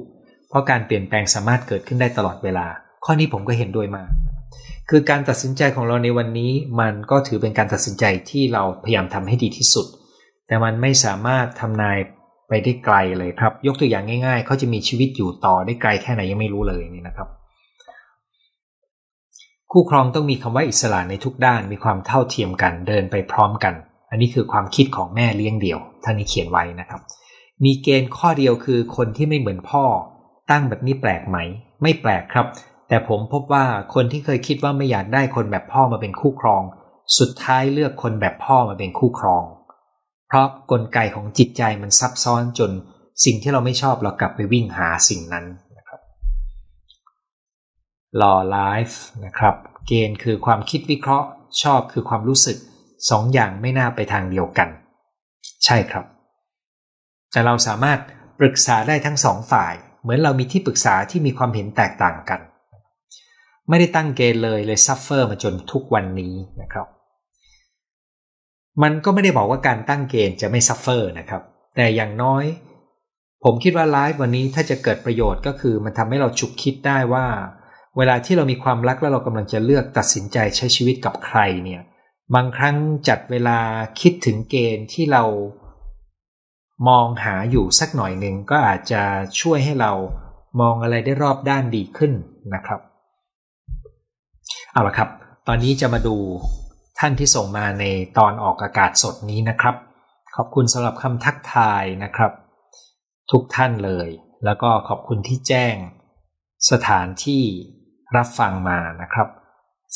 [0.49, 2.67] เพราะการเปลี่ยนแปลงสามารถเกิดขึ้นได้ตลอดเวลา
[3.05, 4.09] ข้อนี้ผมก็เห็นด้วยมาก
[4.89, 9.85] คือการตัดสินใจของเราในวันนี้มันก็ถือเป็นการตัดสินใจที่เราพยายามทำให้ดีที่สุด
[10.47, 11.97] แต่มันไม่สามารถทำนาย
[12.47, 17.27] ไปได้ไกลเลยครับ ยกตัวอย่างง่าย ๆ เขาจะมีชีวิตอยู่ต่อได้ไกลแค่ไหนยังไม่รู้เลยนี่นะครับ
[19.77, 23.73] คู่ครองต้องมีคำว่าอิสระในทุกด้านมีความเท่าเทียมกันเดินไปพร้อมกัน
[24.09, 27.01] อันนี้คือความคิดของแม่เลี้ยงเดี่ยวท่านนี้เขียนไว้นะครับ
[27.63, 29.85] มีเกณฑ์ข้อเดียวคือคนที่ไม่เหมือนพ่อ
[30.51, 31.37] ตั้งแบบนี้แปลกไหม
[31.81, 32.47] ไม่แปลกครับ
[32.87, 36.63] แต่ผมพบว่าคนที่เคยคิดว่าไม่อยากได้คนแบบพ่อมาเป็นคู่ครอง
[37.19, 39.43] สุดท้ายเลือกคนแบบพ่อมาเป็นคู่ครอง
[40.27, 42.71] เพราะกลไกของจิตใจมันซับซ้อนจน
[43.25, 45.45] สิ่งที่เราไม่ชอบเรากลับไปวิ่งหาสิ่งนั้น
[48.15, 49.55] นะครับรอไลฟ์นะครับ
[49.87, 51.27] เกณฑ์คือความคิดวิเคราะห์
[51.63, 52.57] ชอบคือความรู้สึก
[53.09, 54.69] สองอย่างไม่น่าไปทางเดียวกัน
[55.65, 56.05] ใช่ครับ
[57.31, 57.99] แต่เราสามารถ
[58.39, 62.39] ปรึกษาได้ทั้งสองฝ่าย เหมือนเรามีที่ปรึกษาที่มีความเห็นแตกต่างกัน
[63.69, 66.87] ไม่ได้ตั้งเกณฑ์เลยเลย suffer มาจนทุกวันนี้นะครับ
[68.83, 71.41] มันก็ไม่ได้บอกว่าการตั้งเกณฑ์จะไม่ suffer นะครับ
[71.75, 72.43] แต่อย่างน้อย
[73.43, 77.25] ผมคิดว่าไลฟ์วันนี้ถ้าจะเกิดประโยชน์ก็คือมันทำให้เราฉุกคิดได้ว่า
[77.97, 81.81] เวลาที่เรามีความรักแล้วเรากำลังจะเลือกตัดสินใจใช้ชีวิตกับใครเนี่ย
[82.35, 82.75] บางครั้ง
[83.07, 83.59] จัดเวลา
[84.01, 85.23] คิดถึงเกณฑ์ที่เรา
[86.87, 89.01] มองหาอยู่สักหน่อยหนึ่งก็อาจจะ
[89.41, 89.91] ช่วยให้เรา
[90.61, 92.11] มองอะไรได้รอบด้านดีขึ้น
[92.53, 92.79] นะครับ
[94.71, 95.09] เอาละครับ
[95.47, 96.15] ตอนนี้จะมาดู
[96.99, 97.85] ท่านที่ส่งมาใน
[98.17, 99.75] ตอนออกอากาศสดนี้นะครับ
[100.35, 102.31] ขอบคุณสำหรับคำทักทายนะครับ
[103.31, 104.09] ทุกท่านเลย
[104.45, 105.75] แล้วก็ขอบคุณที่แจ้ง
[106.71, 107.43] สถานที่
[108.15, 109.27] รับฟังมานะครับ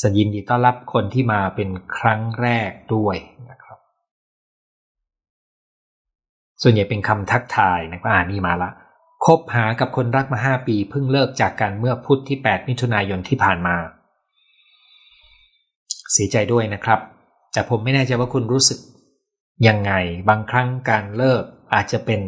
[0.01, 3.15] สยินดีต้อนรับคนที่มาเป็นครั้งแรกด้วย
[3.49, 3.77] นะครับ
[6.61, 8.69] ส่วนใหญ่เป็นคำทักทายนะครับอ่านี่มาละ
[9.25, 13.75] คบหากับคนรักมาห้าปีเพิ่งเลิกจากกันเมื่อพุธที่ 8 มิถุนายนที่ผ่านมา
[16.13, 16.99] เสียใจด้วยนะครับ
[17.53, 18.79] แต่ผมไม่แน่ใจว่าคุณรู้สึก
[19.67, 19.91] ยังไง
[20.29, 21.43] บางครั้งการเลิก
[21.73, 22.21] อาจจะเป็น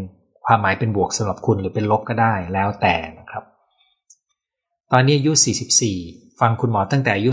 [0.45, 3.20] ความหมายเป็นบวกสำหรับคุณหรือเป็นลบก็ได้แล้วแต่นะ
[4.93, 5.31] ตอนนี้อายุ
[5.85, 7.31] 44 ฟังคุณหมอตั้งแต่อายุ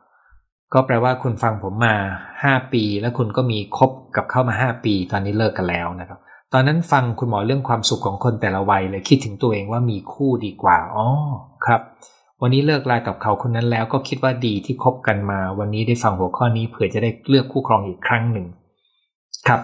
[0.00, 1.96] 39 ก็แปลว่าคุณฟังผมมา
[2.36, 6.18] 5 ปี แล้วคุณก็มีคบกับเข้ามา 5 ปี ตอนนี้เลิกกันแล้วนะครับ
[6.52, 11.06] ตอนนั้นฟังคุณหมอเรื่องความสุขของคนแต่ละวัยเลยคิดถึงตัวเองว่ามีคู่ดีกว่า อ๋อ
[11.66, 11.80] ครับ
[12.42, 18.46] วันนี้เลิกลากับเขาคนนั้นแล้วก็คิดว่าดีที่คบกันมา วันนี้ได้ฟังหัวข้อนี้เผื่อจะได้เลือกคู่ครองอีกครั้งหนึ่ง
[19.48, 19.60] ครับ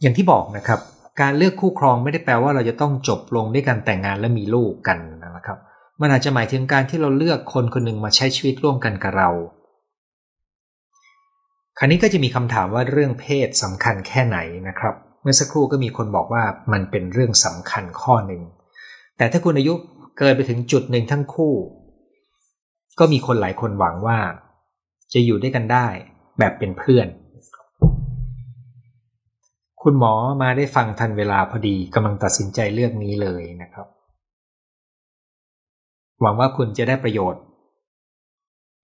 [0.00, 0.80] อย่างที่บอกนะครับ
[1.20, 5.58] การเลือกคู่ครองไม่ได้แปลว่าเราจะต้องจบลงด้วยการแต่งงานและมีลูกกันนะครับ
[6.00, 9.30] มันอาจจะหมายถึงการที่เราเลือกคนคนหนึ่งมาใช้ชีวิตร่วมกันกับเรา
[11.78, 18.42] คราวนี้ก็จะมีคำถามว่าเรื่องเพศสำคัญแค่ไหนนะครับ เมื่อสักครู่ก็มีคนบอกว่ามันเป็นเรื่องสำคัญข้อหนึ่ง
[19.16, 19.72] แต่ถ้าคุณอายุ
[20.18, 21.54] เกินไปถึงจุดหนึ่งทั้งคู่
[22.98, 24.18] ก็มีคนหลายคนหวังว่า
[25.12, 25.86] จะอยู่ด้วยกันได้
[26.38, 27.06] แบบเป็นเพื่อน
[29.82, 33.86] คุณหมอมาได้ฟังทันเวลาพอดีกำลังตัดสินใจเลือกนี้เลยนะครับ
[36.22, 37.42] หวังว่าคุณจะได้ประโยชน์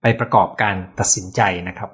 [0.02, 1.90] ไปประกอบการตัดสินใจนะครับ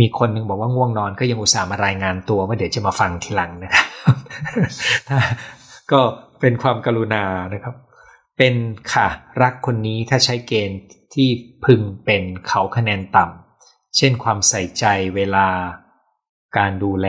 [0.00, 3.86] มีคนหนึ่งบอกว่าง่วงนอนก็ยังอุตส่าห์มารายงานตัวว่าเดี๋ยวจะมาฟังทีหลังนะครับ
[5.92, 6.00] ก็
[6.40, 7.74] เป็นความกรุณานะครับ
[8.38, 8.54] เป็น
[8.92, 9.08] ค่ะ
[9.42, 10.80] รักคนนี้ถ้าใช้เกณฑ์
[11.14, 11.28] ที่
[11.64, 14.84] พึงเป็นเขาคะแนนต่ำเช่นความใส่ใจ
[15.16, 15.48] เวลา
[16.58, 17.08] การดูแล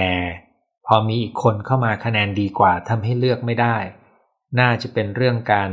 [0.86, 3.78] พอมีอีกคนเข้ามาคะแนนดีกว่าทำให้เลือกไม่ได้
[4.60, 5.69] น่าจะเป็นเรื่องการ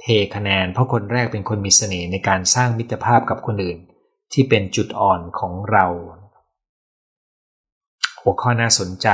[0.00, 3.78] เทคะแนน เพราะคนแรกเป็นคนมีเสน่ห์ในการสร้างมิตรภาพกับคนอื่น
[4.32, 5.86] ที่เป็นจุดอ่อนของเรา
[8.20, 9.08] หัวข้อน่าสนใจ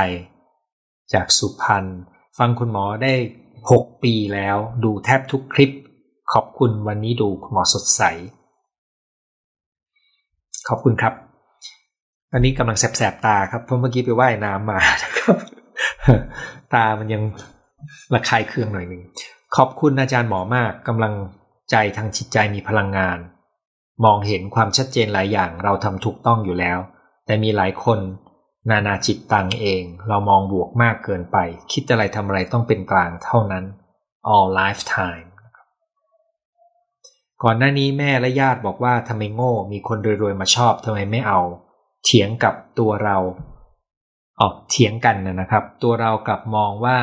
[1.13, 1.85] จากสุพรรณ
[2.39, 3.15] ฟังคุณหมอได้
[3.59, 5.71] 6 ปีแล้วดูแทบทุกคลิป
[6.33, 8.03] ขอบคุณวันนี้ดูคุณหมอสดใส
[10.69, 11.15] ขอบคุณครับ
[12.33, 15.37] อันนี้กำลังแสบๆตาครับ เพราะเมื่อกี้ไปว่ายน้ำมานะครับ
[16.75, 17.23] ตามันยัง
[18.15, 19.03] ระคายเคืองหน่อยหนึ่ง
[19.57, 21.15] ขอบคุณอาจารย์หมอมากกำลัง
[21.71, 23.19] ใจทางจิตใจมีพลังงาน
[24.05, 26.79] มองเห็นความชัดเจนหลายอย่างเราทำถูกต้องอยู่แล้ว
[27.27, 27.99] แต่มีหลายคน
[28.71, 31.37] นานาจิตตังเอง เรามองบวกมากเกินไป
[31.73, 33.65] คิดอะไรทำอะไรต้องเป็นกลางเท่านั้น
[34.35, 35.29] all lifetime
[37.43, 41.41] ก่อนหน้านี้แม่และญาติบอกว่าทำไมโง่ มีคนรวยๆมาชอบทำไมไม่เอา
[42.05, 43.17] เถียงกับตัวเรา
[44.41, 46.99] ออกเถียงกันนะครับ ตัวเรากลับมองว่า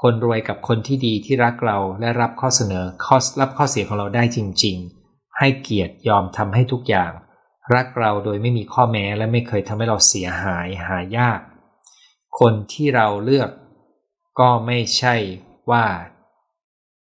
[0.00, 4.76] คนรวยกับคนที่ดีที่รักเราและรับข้อเสนอข้อรับข้อเสียของเราได้จริง
[5.08, 7.12] ๆ ให้เกียรติยอมทำให้ทุกอย่าง
[7.74, 11.40] รักเราโดยไม่มีข้อแม้และไม่เคยทำให้เราเสียหายหายาก
[12.40, 13.50] คนที่เราเลือก
[14.40, 15.14] ก็ไม่ใช่
[15.70, 15.84] ว่า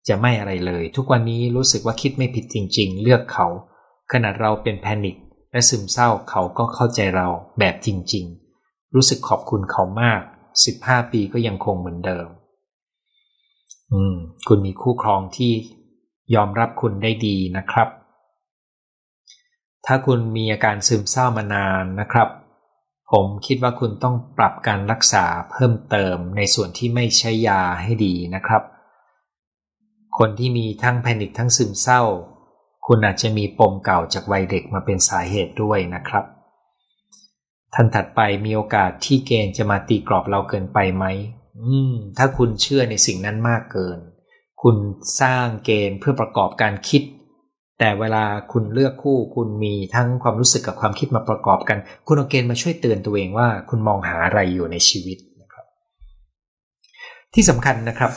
[0.08, 3.48] จะไม่อะไรเลย ทุกวันนี้รู้สึกว่าคิดไม่ผิดจริง ๆ เลือกเขา
[4.12, 5.16] ขนาดเราเป็นแพนิค
[5.52, 7.28] และซึมเศร้าเขาก็เข้าใจเรา
[7.60, 8.26] แบบจริง
[8.60, 10.22] ๆ รู้สึกขอบคุณเขามาก
[10.68, 12.28] 15 ปีก็ยังคงเหมือนเดิม
[13.94, 14.16] อืม
[14.48, 15.54] คุณมีคู่ครองที่
[16.36, 17.88] ยอมรับคุณได้ดีนะครับ
[19.86, 22.30] ถ้าคุณมีอาการซึมเศร้ามานานนะครับ
[23.12, 28.64] ผมคิดว่าคุณต้องปรับการรักษาเพิ่มเติมในส่วนที่ไม่ใช้ยาให้ดีนะครับ
[30.18, 32.02] คนที่มีทั้งแพนิคทั้งซึมเศร้า
[32.88, 36.26] คุณอาจจะมีปมเก่าจากวัยเด็กมาเป็นสาเหตุด้วยนะครับ
[37.74, 41.06] ท่านถัดไปมีโอกาสที่เกณฑ์จะมาตีกรอบเราเกินไปไหม
[41.64, 43.98] อืม ถ้าคุณเชื่อในสิ่งนั้นมากเกิน
[44.62, 44.76] คุณ
[45.22, 47.04] สร้างเกณฑ์เพื่อประกอบการคิด
[47.80, 55.66] แต่เวลาคุณเลือกคู่ คุณมีทั้งความรู้สึกกับความคิดมาประกอบกัน คุณเอาเกณฑ์มาช่วยเตือนตัวเองว่า คุณมองหาอะไรอยู่ในชีวิตนะครับ
[57.34, 58.12] ที่สำคัญนะครับ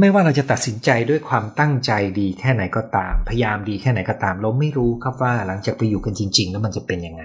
[0.00, 7.22] ไม่ว่าเราจะตัดสินใจด้วยความตั้งใจดีแค่ไหนก็ตาม พยายามดีแค่ไหนก็ตาม เราไม่รู้ครับว่าหลังจากไปอยู่กันจริง ๆ แล้วมันจะเป็นยังไง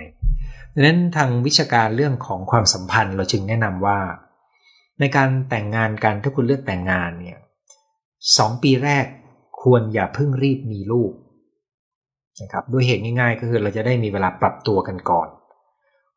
[0.73, 3.99] ดังนั้นทางวิชาการเรื่องของความสัมพันธ์ เราจึงแนะนำว่า
[4.99, 7.39] ในการแต่งงานกันถ้าคุณเลือกแต่งงานเนี่ย
[8.37, 9.05] สองปีแรก
[9.61, 11.11] ควรอย่าเพิ่งรีบมีลูก
[12.41, 15.27] นะครับด้วยเหตุง่ายๆ ก็คือเราจะได้มีเวลาปรับตัวกันก่อน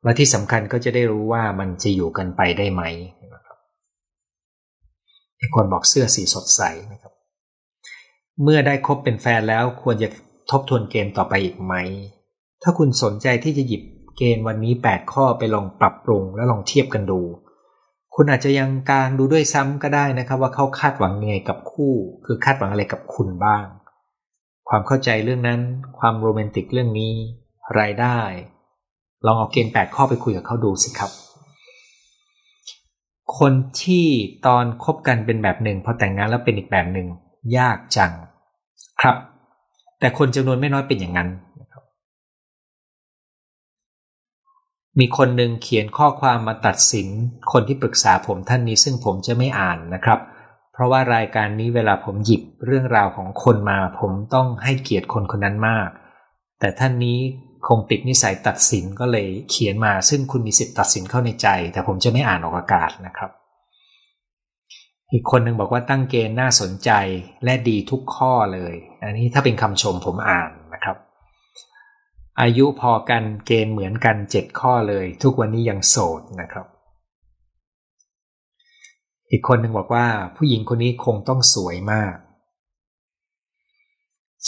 [0.02, 2.82] และที่สำคัญก็จะได้รู้ว่ามันจะอยู่กันไปได้ไหม
[5.38, 6.62] มีคนบอกเสื้อสีสดใส
[6.92, 7.12] นะครับ
[8.42, 10.08] เมื่อได้คบเป็นแฟนแล้วควรจะ
[10.50, 11.74] ทบทวนเกณฑ์ต่อไปอีกไหม
[12.62, 13.82] ถ้าคุณสนใจที่จะหยิบ
[14.16, 17.20] เกณฑ์วันนี้ 8 ข้อไปลองปรับปรุงและลองเทียบกันดู
[18.14, 21.92] คุณอาจจะยังกลางดูด้วยซ้ำก็ได้นะครับ ว่าเขาคาดหวังยังไงกับคู่
[22.24, 23.64] คือคาดหวังอะไรกับคุณบ้าง
[24.68, 25.60] ความเข้าใจเรื่องนั้น
[25.98, 27.12] ความโรแมนติกเรื่องนี้
[27.78, 28.18] รายได้
[29.26, 31.10] ลองเอาเกณฑ์8ข้อไปคุยกับเขาดูสิครับ
[33.38, 34.06] คนที่
[34.46, 37.06] ตอนคบกันเป็นแบบหนึ่งพอแต่งงานแล้วเป็นอีกแบบหนึ่ง
[37.56, 38.12] ยากจัง
[39.00, 39.16] ครับ
[40.00, 41.28] แต่คนจำนวนไม่น้อยเป็นอย่างนั้น
[45.00, 47.08] มีคนหนึ่งเขียนข้อความมาตัดสิน
[47.52, 50.20] คนที่ปรึกษาผมท่านนี้ซึ่งผมจะไม่อ่านนะครับ
[50.72, 55.88] เพราะว่ารายการนี้เวลาผมหยิบเรื่องราวของคนมา ผมต้องให้เกียรติคนคนนั้นมาก
[56.60, 57.18] แต่ท่านนี้
[57.68, 63.30] คงติดนิสัยตัดสินก็เลยเขียนมา ซึ่งคุณมีสิทธิ์ตัดสินเข้าในใจ แต่ผมจะไม่อ่านออกอากาศนะครับ
[65.12, 66.90] อีกคนหนึ่งบอกว่าตั้งเกณฑ์น่าสนใจ
[67.44, 70.50] และดีทุกข้อเลย อันนี้ถ้าเป็นคำชมผมอ่าน
[72.40, 76.66] อายุพอกันเกณฑ์เหมือนกันเจ็ดข้อเลย ทุกวันนี้ยังโสดนะครับ
[79.30, 82.14] อีกคนหนึ่งบอกว่า ผู้หญิงคนนี้คงต้องสวยมาก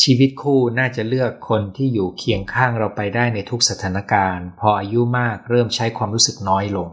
[0.02, 6.88] ชีวิตคู่น่าจะเลือกคนที่อยู่เคียงข้างเราไปได้ในทุกสถานการณ์ พออายุมากเริ่มใช้ความรู้สึกน้อยลง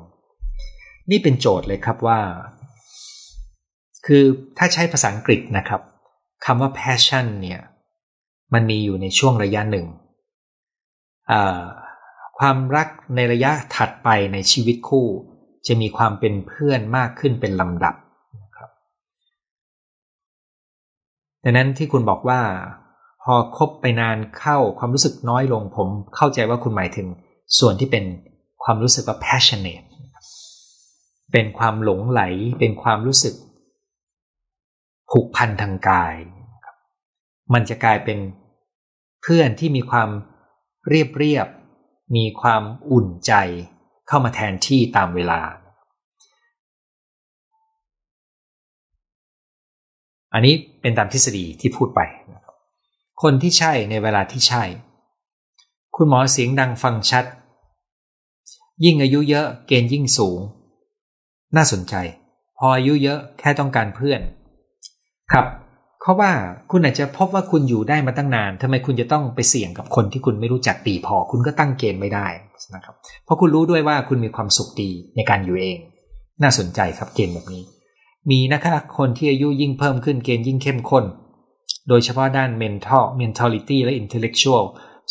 [1.10, 2.20] นี่เป็นโจทย์เลยครับว่า
[4.06, 4.24] คือ
[4.58, 5.82] ถ้าใช้ภาษาอังกฤษนะครับ
[6.46, 7.62] คำว่า passion เนี่ย
[8.54, 9.88] มันมีอยู่ในช่วงระยะหนึ่ง
[12.40, 15.08] ความรักในระยะถัดไปในชีวิตคู่
[15.68, 17.96] จะมีความเป็นเพื่อนมากขึ้นเป็นลำดับ
[18.44, 18.70] นะครับ
[21.44, 22.42] ดังนั้นที่คุณบอกว่า
[23.24, 27.08] พอคบไปนานเข้าความรู้สึกน้อยลงผมเข้าใจว่าคุณหมายถึง
[27.60, 28.06] ส่วนที่เป็น
[28.64, 29.88] ความรู้สึกว่า passionate
[31.32, 32.22] เป็นความหลงไหล
[32.60, 33.36] เป็นความรู้สึก
[35.12, 36.16] ผูกพันทางกาย
[37.54, 38.20] มันจะกลายเป็น
[39.22, 40.10] เพื่อนที่มีความ
[40.88, 41.48] เรียบเรียบ
[42.16, 43.34] มีความอุ่นใจ
[44.08, 45.40] เข้ามาแทนที่ตามเวลา
[50.34, 52.02] อันนี้เป็นตามทฤษฎีที่พูดไป
[53.22, 54.64] คนที่ใช่ในเวลาที่ใช่
[55.96, 57.26] คุณหมอเสียงดังฟังชัด
[58.86, 60.40] ยิ่งอายุเยอะเกณฑ์ยิ่งสูง
[61.56, 61.96] น่าสนใจ
[62.58, 64.22] พออายุเยอะแค่ต้องการเพื่อน
[65.32, 65.46] ครับ
[66.02, 66.32] เพราะว่า
[66.72, 72.28] คุณอาจจะพบว่าคุณอยู่ได้มาตั้งนานทำไมคุณจะต้องไปเสี่ยงกับคนที่คุณไม่รู้จักดีพอ คุณก็ตั้งเกณฑ์ไม่ได้
[72.76, 75.78] นะครับ เพราะคุณรู้ด้วยว่าคุณมีความสุขดีในการอยู่เอง
[76.44, 77.64] น่าสนใจครับเกณฑ์แบบนี้
[78.32, 81.06] มีนะคะคนที่อายุยิ่งเพิ่มขึ้นเกณฑ์ยิ่งเข้มข้น
[81.90, 84.64] โดยเฉพาะด้าน mental mentality และ intellectual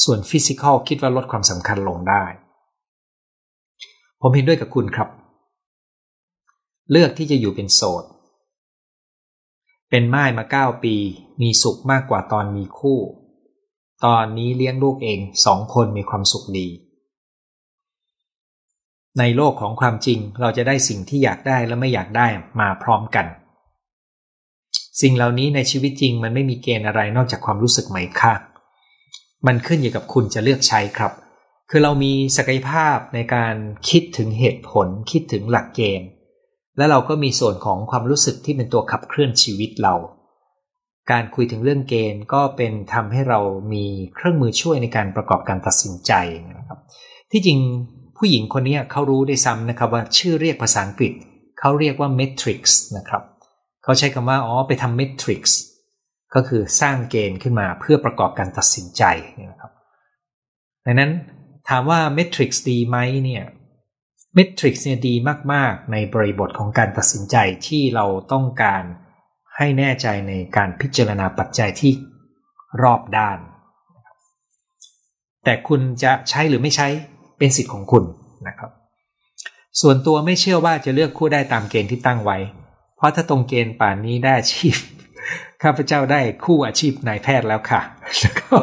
[0.04, 2.24] ส่วน physical คิดว่าลดความสำคัญลงได้
[4.22, 5.08] ผมเห็นด้วยกับคุณครับ
[6.90, 8.04] เลือกที่จะอยู่เป็นโสด
[9.90, 10.96] เป็นม่ายมาเก้าปี
[11.42, 12.98] มีสุขมากกว่าตอนมีคู่
[14.04, 16.68] ตอนนี้เลี้ยงลูกเองสองคนมีความสุขดี
[19.18, 22.26] ในโลกของความจริงเราจะได้สิ่งที่อยากได้และไม่อยากได้
[22.60, 23.26] มาพร้อมกัน
[25.00, 28.34] สิ่งเหล่านี้ในชีวิตจริงมันไม่มีเกณฑ์อะไรนอกจากความรู้สึกไหมค่ะ
[29.46, 31.12] มันขึ้นอยู่กับคุณจะเลือกใช้ครับ
[31.70, 33.54] คือเรามีศักยภาพในการ
[33.88, 36.08] คิดถึงเหตุผลคิดถึงหลักเกณฑ์
[36.78, 39.94] แล้วเราก็มีส่วนของความรู้สึกที่เป็นตัวขับเคลื่อนชีวิตเรา
[41.10, 43.40] การคุยถึงเรื่องเกณฑ์ก็เป็นทำให้เรา
[43.72, 46.12] มีเครื่องมือช่วยในการประกอบการตัดสินใจ
[46.58, 46.78] นะครับ
[47.32, 47.58] ที่จริง
[48.16, 51.12] ผู้หญิงคนนี้เขารู้ได้ซ้ำนะครับว่าชื่อเรียกภาษาอังกฤษ
[51.60, 52.60] เขาเรียกว่า matrix
[52.96, 53.22] นะครับ
[53.84, 55.42] เขาใช้คำว่าอ๋อไปทำ matrix
[56.34, 59.02] ก็คือสร้างเกณฑ์ขึ้นมาเพื่อประกอบการตัดสินใจ
[59.50, 59.72] นะครับ
[60.86, 61.10] ดังนั้น
[61.68, 63.44] ถามว่า matrix ดีไหมเนี่ย
[64.38, 65.14] มทริกซ์เนี่ยดี
[65.52, 68.82] มาก ๆ ในบริบทของการตัดสินใจที่เราต้องการ
[69.56, 71.92] ให้แน่ใจในการพิจารณาปัจจัยที่
[72.82, 73.38] รอบด้าน
[75.44, 76.88] แต่คุณจะใช้หรือไม่ใช้
[77.38, 78.04] เป็นสิทธิ์ของคุณ
[78.48, 78.70] นะครับ
[79.80, 82.38] ส่วนตัวไม่เชื่อว่าจะเลือกคู่ได้ตามเกณฑ์ที่ตั้งไว้
[82.96, 84.76] เพราะถ้าตรงเกณฑ์ป่านนี้ได้อาชีพ
[85.62, 87.80] ข้าพเจ้าได้คู่อาชีพนายแพทย์แล้วค่ะ
[88.20, 88.56] แล้วก็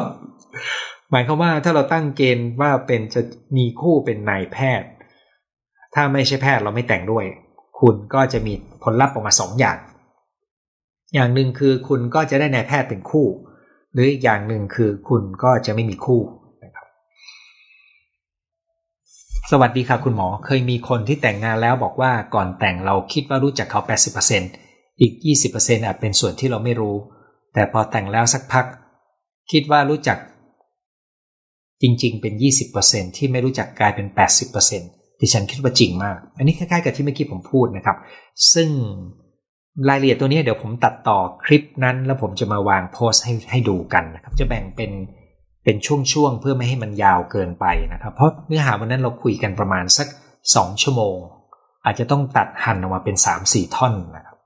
[1.10, 3.20] หมายความว่าถ้าเราตั้งเกณฑ์ว่าเป็นจะ
[3.56, 4.88] มีคู่เป็นนายแพทย์
[5.98, 7.24] ถ้าไม่ใช่แพทย์เราไม่แต่งด้วย
[7.80, 9.78] คุณก็จะมีผลลัพธ์ออกมาสองอย่าง
[11.14, 13.26] อย่างหนึ่งคือคุณก็จะได้นายแพทย์เป็นคู่
[13.92, 16.20] หรืออีกอย่างหนึ่งคือคุณก็จะไม่มีคู่
[16.64, 16.86] นะครับ
[19.50, 23.80] สวัสดีค่ะคุณหมอ เคยมีคนที่แต่งงานแล้วบอกว่าก่อนแต่งเราคิดว่ารู้จักเขา
[24.40, 25.12] 80%อีก
[25.50, 26.96] 20%อาจเป็นส่วนที่เราไม่รู้
[27.54, 28.66] แต่พอแต่งแล้วสักพัก
[29.52, 30.18] คิดว่ารู้จัก
[31.82, 32.34] จริงๆ เป็น
[32.76, 37.96] 20%ที่ไม่รู้จักกลายเป็น 80% ดิฉันคิดว่าจริงมาก อันนี้คล้ายๆกับที่เมื่อกี้ผมพูดนะครับ
[38.54, 38.68] ซึ่ง
[39.88, 44.90] รายละเอียดตัวนี้เดี๋ยวผมตัดต่อคลิปนั้น แล้วผมจะมาวางโพสให้ให้ดูกันนะครับ จะแบ่งเป็น
[45.64, 50.08] เป็นช่วงๆเพื่อไม่ให้มันยาวเกินไปนะครับ เพราะเนื้อหาวันนั้นเราคุยกันประมาณสัก
[50.54, 51.16] สองชั่วโมง
[51.84, 54.36] อาจจะต้องตัดหั่นออกมาเป็นสามสี่ท่อนนะครับ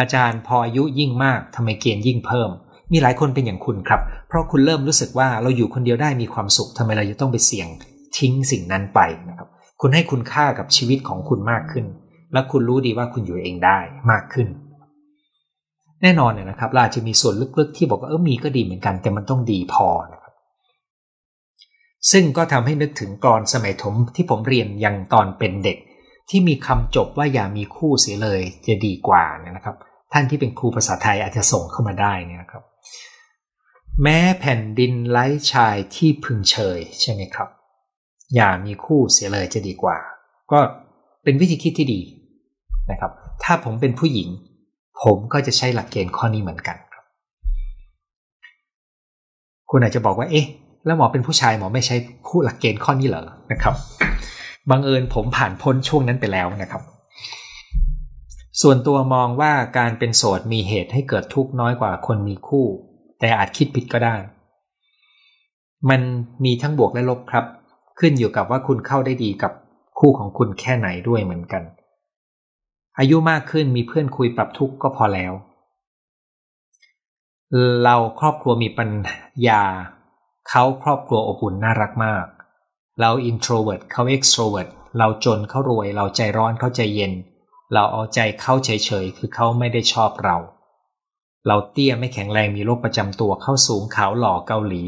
[0.00, 2.50] อาจารย์พออายุยิ่งมากทำไมเกณฑ์ยิ่งเพิ่ม
[2.92, 7.68] มีหลายคนเป็นอย่างคุณครับ เพราะคุณเริ่มรู้สึกว่าเราอยู่คนเดียวได้มีความสุขทำไมเราจะต้องไปเสี่ยง
[8.18, 9.48] ทิ้งสิ่งนั้นไปนะครับ
[9.80, 11.84] คุณให้คุณค่ากับชีวิตของคุณมากขึ้น
[12.32, 13.78] และคุณรู้ดีว่าคุณอยู่เองได้
[14.10, 14.48] มากขึ้น
[16.02, 20.32] แน่นอนเนี่ยนะครับเราอาจจะมีส่วนลึกๆ ที่บอกว่าเออมีก็ดีเหมือนกัน แต่มันต้องดีพอนะครับ
[22.12, 25.78] ซึ่งก็ทำให้นึกถึงกรอนสมัยถมที่ผมเรียนยังตอนเป็นเด็ก
[26.30, 29.24] ที่มีคำจบว่าอย่ามีคู่เสียเลยจะดีกว่า
[29.56, 29.76] นะครับ
[30.12, 32.62] ท่านที่เป็นครูภาษาไทยอาจจะส่งเข้ามาได้นะครับ
[34.02, 37.48] แม้แผ่นดินไร้ชายที่พึงเชยใช่ไหมครับ
[38.34, 39.96] อย่ามีคู่เสียเลยจะดีกว่า
[40.52, 40.58] ก็
[41.24, 42.00] เป็นวิธีคิดที่ดี
[42.90, 43.12] นะครับ
[43.44, 44.28] ถ้าผมเป็นผู้หญิง
[45.02, 47.04] ผมก็จะใช้หลักเกณฑ์ข้อนี้เหมือนกันครับ
[49.70, 50.46] คุณอาจจะบอกว่า เอ๊ะ
[50.86, 51.96] แล้วหมอเป็นผู้ชายหมอไม่ใช้
[52.28, 53.74] คู่หลักเกณฑ์ข้อนี้เหรอนะครับ
[54.70, 56.82] บังเอิญผมผ่านพ้นช่วงนั้นไปแล้วนะครับ
[58.62, 62.66] ส่วนตัวมองว่าการเป็นโสดมีเหตุให้เกิดทุกข์น้อยกว่าคนมีคู่
[63.20, 64.16] แต่อาจคิดผิดก็ได้
[65.90, 66.00] มัน
[66.44, 67.44] มีทั้งบวกและลบครับ
[67.98, 69.52] ขึ้นอยู่กับว่าคุณเข้าได้ดีกับ
[69.98, 71.62] คู่ของคุณแค่ไหนด้วยเหมือนกัน
[72.98, 75.32] อายุมากขึ้นมีเพื่อนคุยปรับทุกข์ก็พอแล้ว
[77.84, 78.90] เราครอบครัวมีปัญ
[79.48, 79.62] ญา
[80.48, 82.26] เขาครอบครัวอบอุ่นน่ารักมาก
[83.00, 87.12] เรา introvert เขา extrovert เราจนเขารวย เราใจร้อนเขาใจเย็น
[87.72, 88.70] เราเอาใจเขาเฉ
[89.04, 90.36] ยๆ คือเขาไม่ได้ชอบเรา
[91.46, 94.82] เราเตี้ยไม่แข็งแรงมีโรคประจำตัวเข้าสูงขาวหล่อเกาหลี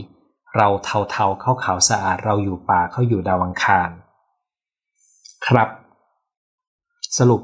[0.56, 3.90] เราเทาเทาเขาขาวสะอาดเราอยู่ป่าเขาอยู่ดาวังคาร
[5.46, 5.68] ครับ
[7.18, 7.42] สรุป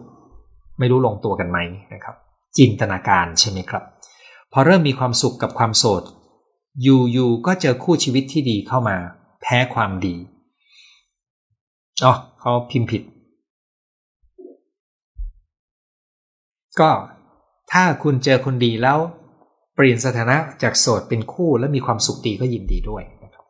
[0.78, 1.58] ไม่รู้ลงตัวกันไหม
[1.92, 2.16] นะครับ
[2.58, 3.82] จินตนาการใช่ไหมครับ
[4.52, 6.02] พอเริ่มมีความสุขกับความโสด
[6.82, 8.96] อยู่ๆก็เจอคู่ชีวิตที่ดีเข้ามา
[9.42, 10.16] แพ้ความดี
[12.04, 13.02] อ๋อเขาพิมพ์ผิด
[16.80, 16.90] ก็
[17.72, 18.98] ถ้าคุณเจอคนดีแล้ว
[19.76, 23.44] เปลี่ยนสถานะจากโสดเป็นคู่และมีความสุขดีก็ยินดีด้วยนะครับ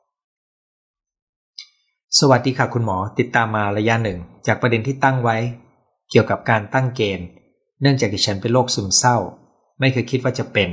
[2.18, 5.36] สวัสดีค่ะคุณหมอติดตามมาระยะหนึ่ง จากประเด็นที่ตั้งไว้
[6.10, 7.26] เกี่ยวกับการตั้งเกณฑ์
[7.80, 9.16] เนื่องจากดิฉันเป็นโรคซึมเศร้า
[9.80, 10.70] ไม่เคยคิดว่าจะเป็น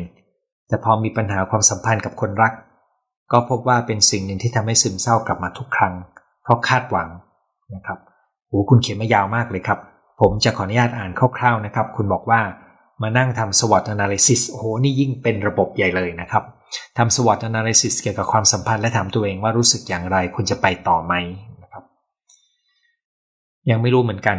[0.67, 2.53] แต่พอมีปัญหาความสัมพันธ์กับคนรัก
[3.31, 5.93] ก็พบว่าเป็นสิ่งหนึ่งที่ทำให้ซึมเศร้ากลับมาทุกครั้ง
[6.43, 7.09] เพราะคาดหวัง
[7.75, 7.99] นะครับ
[8.47, 9.79] โอ้คุณเขียนมายาวมากเลยครับ
[10.21, 12.41] ผมจะขออนุญาตอ่านคร่าวๆนะครับ คุณบอกว่า
[13.03, 16.43] มานั่งทำ SWOT analysis โอ้โห นี่ยิ่งเป็นระบบใหญ่เลยนะครับ
[16.97, 21.13] ทำ SWOT analysis เกี่ยวกับความสัมพันธ์และถามตัวเองว่ารู้สึกอย่างไร คุณจะไปต่อไหม
[21.63, 21.83] นะครับ
[23.69, 24.37] ยังไม่รู้เหมือนกัน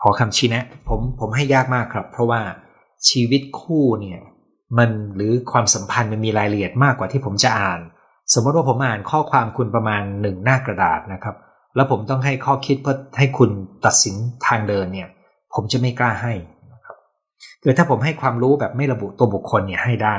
[0.00, 2.40] ขอคำชี้แนะ ผมผมให้ยากมากครับ เพราะว่า
[3.08, 4.20] ชีวิตคู่เนี่ย
[4.78, 7.80] มันหรือความสัมพันธ์มันมีรายละเอียดมากกว่าที่ผมจะอ่าน
[8.34, 11.36] สมมติว่าผมอ่านข้อความคุณประมาณหนึ่งหน้ากระดาษนะครับ
[11.76, 13.50] แล้วผมต้องให้ข้อคิดเพื่อให้คุณ
[13.84, 14.14] ตัดสิน
[14.46, 15.08] ทางเดินเนี่ย
[15.54, 16.32] ผมจะไม่กล้าให้
[17.62, 20.18] คือถ้าผมให้ความรู้แบบไม่ระบุตัวบุคคลเนี่ยให้ได้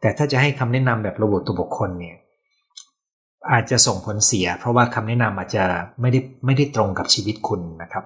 [0.00, 2.16] แต่ถ้าจะให้คำแนะนำแบบระบุตัวบุคคลเนี่ย
[3.52, 5.64] อาจจะส่งผลเสีย เพราะว่าคำแนะนำอาจจะ
[6.00, 8.04] ไม่ได้ไม่ได้ตรงกับชีวิตคุณนะครับ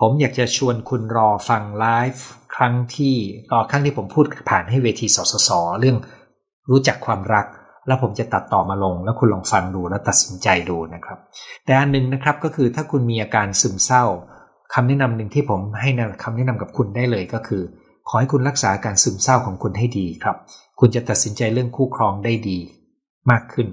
[0.00, 2.24] ผมอยากจะชวนคุณรอฟังไลฟ์
[2.54, 3.14] ครั้งที่
[3.52, 5.96] รอครั้งที่ผมพูดผ่านให้เวทีสสสเรื่อง
[6.70, 7.46] รู้จักความรัก
[7.86, 11.18] แล้วผมจะตัดต่อมาลง แล้วคุณลองฟังดูแล้วตัดสินใจดูนะครับ
[11.64, 14.04] แต่อันหนึ่งนะครับก็คือถ้าคุณมีอาการซึมเศร้า
[14.74, 15.90] คำแนะนำหนึ่งที่ผมให้
[16.22, 17.62] คำแนะนำกับคุณได้เลยก็คือ
[18.08, 20.36] ขอให้คุณรักษาการซึมเศร้าของคุณให้ดีครับ
[20.80, 22.58] คุณจะตัดสินใจเรื่องคู่ครองได้ดี
[23.30, 23.68] มากขึ้น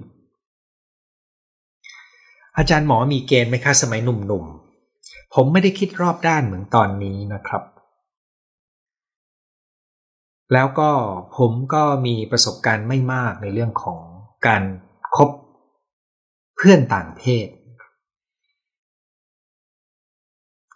[2.57, 7.63] อาจารย์หมอมีเกณฑ์ไหมคะสมัยหนุ่มๆ ผมไม่ได้คิดรอบด้านเหมือนตอนนี้นะครับ
[10.53, 10.89] แล้วก็
[11.37, 13.99] ผมก็มีประสบการณ์ไม่มากในเรื่องของ
[14.47, 14.63] การ
[15.15, 15.29] ครบ
[16.57, 17.47] เพื่อนต่างเพศ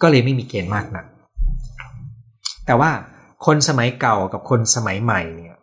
[0.02, 1.06] ก็เลยไม่มีเกณฑ์มากนัก
[2.66, 2.92] แต่ว่า
[3.46, 5.56] คนสมัยเก่ากับคนสมัยใหม่เนี่ย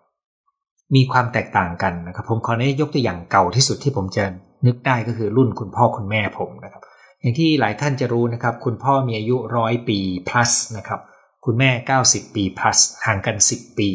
[0.95, 4.25] มีความแตกต่างกันนะครับ ผมขออนุญาตยกตัวอย่างเก่าที่สุดที่ผมจะ
[4.67, 6.83] นึกได้ก็คือรุ่นคุณพ่อคุณแม่ผมนะครับ
[7.21, 11.01] อย่างที่หลายท่านจะรู้นะครับ คุณพ่อมีอายุร้อยปี plus นะครับ
[11.45, 11.71] คุณแม่
[12.03, 13.91] 90 ปี plus ห่างกัน 10 ปี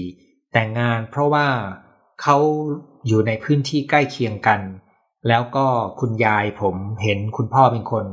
[0.53, 1.47] แต่งงานเพราะว่า
[2.21, 2.38] เขา
[3.07, 4.61] อยู่ในพื้นที่ใกล้เคียงกัน
[5.27, 5.65] แล้วก็
[5.99, 8.05] คุณยายผมเห็นคุณพ่อเป็นคน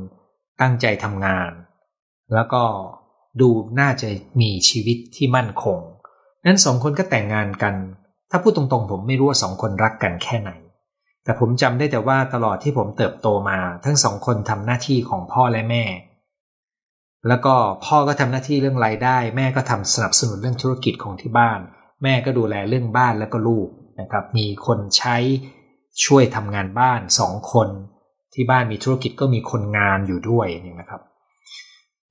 [0.60, 1.50] ตั้งใจทำงาน
[2.34, 2.62] แล้วก็
[3.40, 3.48] ดู
[3.80, 4.08] น่าจะ
[4.40, 5.78] มีชีวิตที่มั่นคง
[6.46, 7.74] นั้นสองคนก็แต่งงานกัน
[8.30, 10.50] ถ้าพูดตรงๆ ผมไม่รู้ว่าสองคนรักกันแค่ไหน
[11.24, 15.84] แต่ผมจำได้แต่ว่าตลอดที่ผมเติบโตมา ทั้งสองคนทำหน้าที่ของพ่อและแม่
[17.28, 17.54] แล้วก็
[17.84, 21.60] พ่อก็ทำหน้าที่เรื่องรายได้ แม่ก็ทำสนับสนุนเรื่องธุรกิจของที่บ้าน
[22.02, 23.68] แม่ก็ดูแลเรื่องบ้านแล้วก็ลูก
[24.00, 25.16] นะครับ มีคนใช้
[26.04, 27.68] ช่วยทำงานบ้านสองคน
[28.34, 31.02] ที่บ้านมีธุรกิจก็มีคนงานอยู่ด้วยนี่นะครับ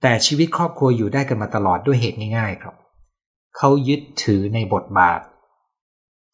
[0.06, 2.76] แต่ชีวิตครอบครัวอยู่ได้กันมาตลอดด้วยเหตุง่ายๆ ครับ
[3.58, 5.20] เขายึดถือในบทบาท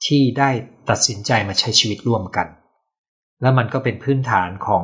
[0.05, 0.49] ที่ได้
[0.89, 2.47] ตัดสินใจมาใช้ชีวิตร่วมกัน
[3.41, 4.83] แล้วมันก็เป็นพื้นฐานของ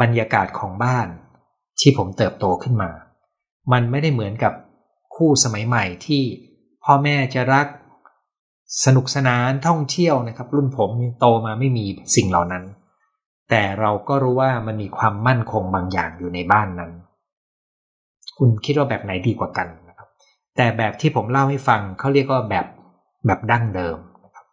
[0.00, 1.08] บรรยากาศของบ้าน
[1.80, 2.90] ที่ผมเติบโตขึ้นมา
[3.72, 4.52] มันไม่ได้เหมือนกับ
[5.14, 6.22] คู่สมัยใหม่ที่
[6.84, 7.66] พ่อแม่จะรัก
[8.84, 11.84] สนุกสนานท่องเที่ยวนะครับ รุ่นผมโตมาไม่มี
[12.16, 12.64] สิ่งเหล่านั้น
[13.50, 16.92] แต่เราก็รู้ว่ามันมีความมั่นคงบางอย่างอยู่ในบ้านนั้น
[18.42, 20.08] คุณคิดว่าแบบไหนดีกว่ากันนะครับ
[20.56, 22.66] แต่แบบที่ผมเล่าให้ฟังเขาเรียกว่าแบบ
[23.26, 24.44] แบบดั้งเดิมนะครับ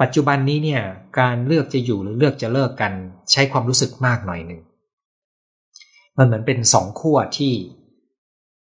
[0.00, 0.82] ปัจจุบันนี้เนี่ย
[1.20, 2.92] การเลือกจะอยู่หรือเลือกจะเลิกกัน
[3.32, 4.60] ใช้ความรู้สึกมากหน่อยหนึ่ง
[6.16, 7.52] มันเหมือนเป็นสองขั้วที่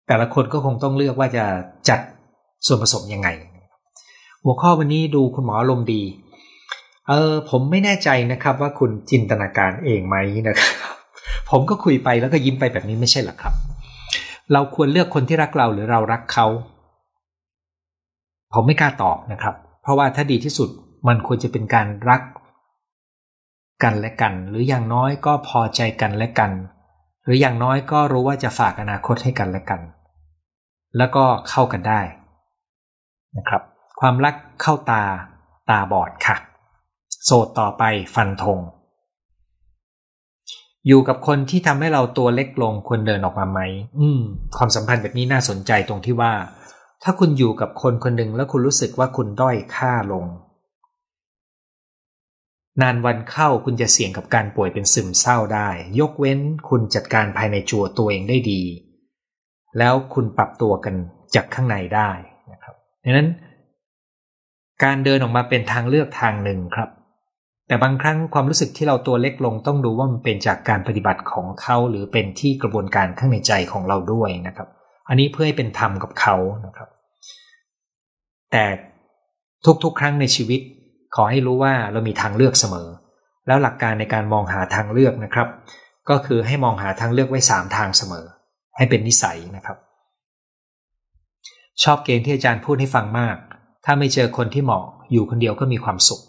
[0.06, 1.44] แต่ละคนก็คงต้องเลือกว่าจะ
[1.88, 2.00] จัด
[2.66, 3.28] ส่วนผสมยังไง
[4.44, 6.02] หัวข้อวันนี้ดูคุณหมอลมดี
[7.08, 10.16] เออผมไม่แน่ใจนะครับว่าคุณจินตนาการเองไหม
[10.48, 10.72] นะครับ
[11.50, 13.54] ผมก็คุยไปแล้วก็ยิ้มไปแบบนี้ไม่ใช่หรอครับ
[14.52, 16.46] เราควรเลือกคนที่รักเราหรือเรารักเขา
[18.52, 20.68] ผมไม่กล้าตอบนะครับ เพราะว่าถ้าดีที่สุด
[21.08, 22.22] มันควรจะเป็นการรัก
[23.82, 26.52] กันและกัน หรืออย่างน้อยก็พอใจกันและกัน
[27.24, 29.80] หรืออย่างน้อยก็รู้ว่าจะฝากอนาคตให้กันและกัน
[30.96, 32.00] แล้วก็เข้ากันได้
[33.36, 33.62] นะครับ
[34.00, 35.02] ความรักเข้าตา
[35.70, 36.36] ตาบอดค่ะ
[37.24, 37.82] โสดต่อไป
[38.14, 38.58] ฟันธง
[40.88, 43.60] อยู่กับคนที่ทำให้เราตัวเล็กลงควรเดินออกมาไหม
[44.00, 44.20] อืม
[44.56, 46.32] ความสัมพันธ์แบบนี้น่าสนใจตรงที่ว่า
[47.02, 50.26] ถ้าคุณอยู่กับคนคนหนึ่งแล้วคุณรู้สึกว่าคุณด้อยค่าลง
[52.82, 55.68] นานวันเข้าคุณจะเสี่ยงกับการป่วยเป็นซึมเศร้าได้
[56.00, 58.62] ยกเว้นคุณจัดการภายในจัวตัวเองได้ดี
[59.78, 60.94] แล้วคุณปรับตัวกัน
[61.34, 62.10] จากข้างในได้
[62.52, 62.74] นะครับ
[63.04, 63.28] ดังนั้น
[64.84, 66.88] การเดินออกมาเป็นทางเลือกทางหนึ่งครับ
[67.68, 74.68] แต่บางครั้งความรู้สึกที่เราตัวเล็กลงต้องดูว่ามันเป็นจากการปฏิบัติของเขาหรือเป็นที่กระบวนการข้างในใจของเราด้วยนะครับ
[75.08, 76.36] อันนี้เพื่อให้เป็นธรรมกับเขา
[76.66, 76.88] นะครับ
[78.52, 78.64] แต่
[79.84, 80.60] ทุกๆ ครั้งในชีวิต
[81.14, 82.88] ขอให้รู้ว่าเรามีทางเลือกเสมอ
[83.46, 85.48] แล้วหลักการในการมองหาทางเลือกนะครับ
[86.10, 88.24] ก็คือให้มองหาทางเลือกไว้สามทางเสมอ
[88.76, 89.78] ให้เป็นนิสัยนะครับ
[91.82, 93.36] ชอบเกณฑ์ที่อาจารย์พูดให้ฟังมาก
[93.84, 96.20] ถ้าไม่เจอคนที่เหมาะอยู่คนเดียวก็มีความสุข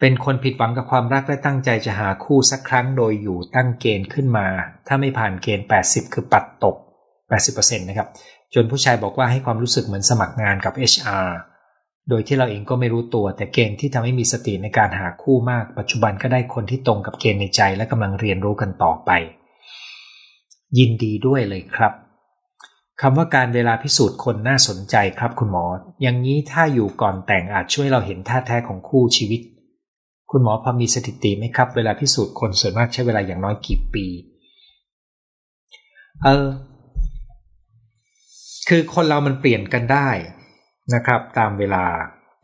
[0.00, 4.46] เป็นคนผิดหวังกับความรักและตั้งใจจะหาคู่สักครั้งโดยอยู่ตั้งเกณฑ์ขึ้นมา
[4.86, 6.76] ถ้าไม่ผ่านเกณฑ์ 80 คือปัดตก
[7.30, 8.08] 80%นะครับ
[8.54, 11.28] จนผู้ชายบอกว่าให้ความรู้สึกเหมือนสมัครงานกับ HR
[12.08, 19.10] โดยที่เราเองก็ไม่รู้ตัว แต่เกณฑ์ที่ทำให้มีสติในการหาคู่มาก ปัจจุบันก็ได้คนที่ตรงกับเกณฑ์ในใจและกำลังเรียนรู้กันต่อไป
[20.78, 21.92] ยินดีด้วยเลยครับ
[23.00, 25.64] คำว่าการเวลาพิสูจน์คนน่าสนใจครับคุณหมอ
[26.02, 29.40] อย่างนี้ถ้าอยู่ก่อนแต่งอาจช่วยเราเห็นท่าแท้ของคู่ชีวิต
[30.30, 34.06] คุณหมอพอมีสถิติไหมครับ เวลาพิสูจน์คนส่วนมากใช้เวลาอย่างน้อยกี่ปี
[36.24, 36.46] เออ
[38.68, 40.08] คือคนเรามันเปลี่ยนกันได้
[40.94, 41.84] นะครับ ตามเวลา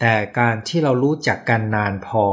[0.01, 2.25] แต่การที่เรารู้จักกันนานพอ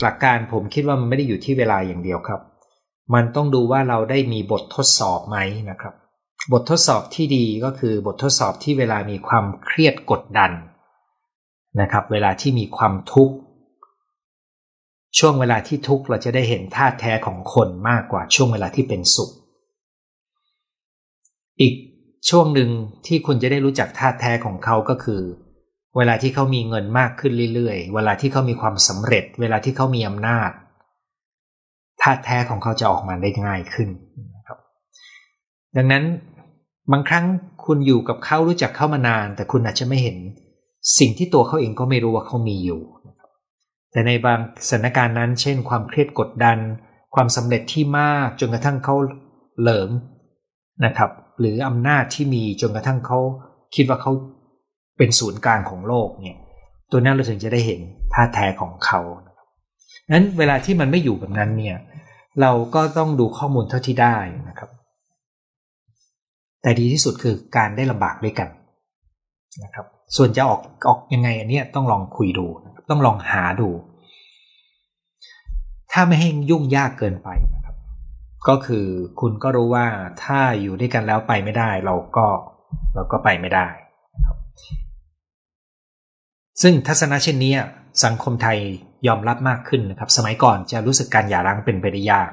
[0.00, 2.40] หลักการผมคิดว่ามันไม่ได้อยู่ที่เวลาอย่างเดียวครับ
[3.14, 5.38] มันต้องดูว่าเราได้มีบททดสอบไหม
[5.70, 5.94] นะครับ
[6.52, 10.52] บททดสอบที่ดีก็คือบททดสอบที่เวลามีความเครียดกดดัน
[11.80, 13.36] นะครับ เวลาที่มีความทุกข์
[15.18, 19.30] ช่วงเวลาที่ทุกข์เราจะได้เห็นท่าแท้ของคนมากกว่าช่วงเวลาที่เป็นสุข
[21.60, 21.74] อีก
[22.30, 22.70] ช่วงหนึ่ง
[23.06, 25.22] ที่คุณจะได้รู้จักท่าแท้ของเขาก็คือ
[25.96, 30.50] เวลาที่เขามีเงินมากขึ้นเรื่อยๆ เวลาที่เขามีความสำเร็จ เวลาที่เขามีอำนาจ
[32.02, 33.88] ท่าแท้ของเขาจะออกมาได้ง่ายขึ้น
[34.36, 34.58] นะครับ
[35.76, 36.04] ดังนั้น
[36.92, 37.24] บางครั้ง
[37.66, 40.18] คุณอยู่กับเขารู้จักเขามานาน แต่คุณอาจจะไม่เห็น
[40.98, 42.80] สิ่งที่ตัวเขาเองก็ไม่รู้ว่าเขามีอยู่
[43.92, 44.38] แต่ในบาง
[44.68, 46.58] สถานการณ์นั้น เช่น ความเครียดกดดัน
[47.14, 48.96] ความสำเร็จที่มากจนกระทั่งเขา
[49.60, 49.90] เหลิม
[50.84, 53.18] นะครับ หรืออำนาจที่มีจนกระทั่งเขา
[53.74, 54.12] คิดว่าเขา
[54.98, 56.38] เป็นศูนย์กลางของโลกเนี่ย
[56.90, 57.80] ตัวนั้นเราถึงจะได้เห็น
[58.12, 59.00] ท่าแท้ของเขา
[60.12, 61.76] นั้นเวลาที่มันไม่อยู่แบบนั้นเนี่ย
[62.40, 64.16] เราก็ต้องดูข้อมูลเท่าที่ได้
[64.48, 64.70] นะครับ
[66.62, 68.48] แต่ดีที่สุดคือการได้ลำบากด้วยกัน
[69.64, 69.86] นะครับ
[70.16, 72.46] ส่วนจะออกออกยังไงอันนี้ต้องลองคุยดู
[72.90, 73.70] ต้องลองหาดู
[75.92, 77.76] ถ้าไม่ให้ยุ่งยากเกินไปนะครับ
[78.48, 78.86] ก็คือ
[79.20, 79.86] คุณก็รู้ว่า
[80.24, 82.26] ถ้าอยู่ด้วยกันแล้วไปไม่ได้ เราก็
[82.94, 83.66] เราก็ไปไม่ได้
[84.14, 84.36] นะครับ
[86.62, 87.54] ซึ่งทัศนะเช่นนี้
[88.04, 88.58] สังคมไทย
[89.06, 92.30] ยอมรับมากขึ้นนะครับ สมัยก่อนจะรู้สึกการหย่าร้างเป็นไปได้ยาก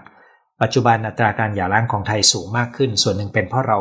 [0.62, 3.80] ปัจจุบันอัตราการหย่าร้างของไทยสูงมากขึ้น ส่วนหนึ่งเป็นเพราะเรา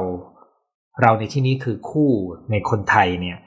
[1.02, 2.10] เราในที่นี้คือคู่
[2.50, 3.38] ในคนไทยเนี่ย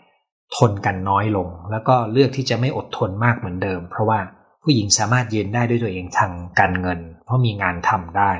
[0.57, 4.19] ทนกันน้อยลง แล้วก็เลือกที่จะไม่อดทนมากเหมือนเดิม เพราะว่า
[4.63, 8.31] ผู้หญิงสามารถยืนได้ด้วยตัวเองทางการเงิน เพราะมีงานทำได้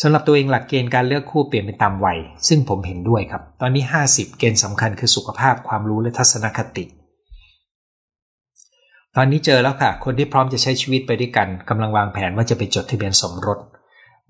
[0.00, 2.18] สำหรับตัวเองหลักเกณฑ์การเลือกคู่เปลี่ยนไปตามวัย
[2.48, 6.84] ซึ่งผมเห็นด้วยครับ ตอนนี้ 50 เกณฑ์สำคัญคือสุขภาพความรู้และทัศนคติ
[9.16, 13.58] ตอนนี้เจอแล้วค่ะ คนที่พร้อมจะใช้ชีวิตไปด้วยกันกำลังวางแผนว่าจะไปจดทะเบียนสมรส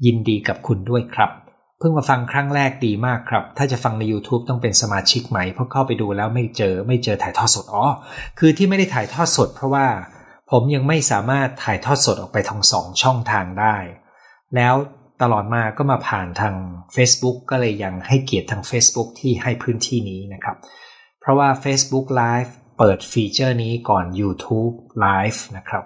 [0.04, 1.30] ยินดีกับคุณด้วยครับ
[1.78, 7.84] เพิ่งมาฟังครั้งแรกดีมากครับ ถ้าจะฟังใน YouTube ต้องเป็นสมาชิกใหม เพราะเข้าไปดูแล้วไม่เจอ ไม่เจอถ่ายทอดสด อ๋อ
[8.38, 9.86] คือที่ไม่ได้ถ่ายทอดสด เพราะว่า
[10.50, 13.76] ผมยังไม่สามารถถ่ายทอดสดออกไปทางสองช่องทางได้
[14.56, 14.74] แล้ว
[15.22, 16.54] ตลอดมาก็มาผ่านทาง
[16.96, 20.56] Facebook ก็เลยยังให้เกียรติทาง Facebook ที่ให้พื้นที่นี้นะครับ
[21.20, 24.74] เพราะว่า Facebook Live เปิดฟีเจอร์นี้ก่อน YouTube
[25.04, 25.84] Live นะครับ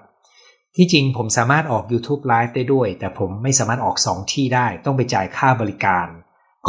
[0.77, 6.07] ที่จริงผมสามารถออก YouTube Live ได้ด้วย แต่ผมไม่สามารถออก 2 ที่ได้ ต้องไปจ่ายค่าบริการ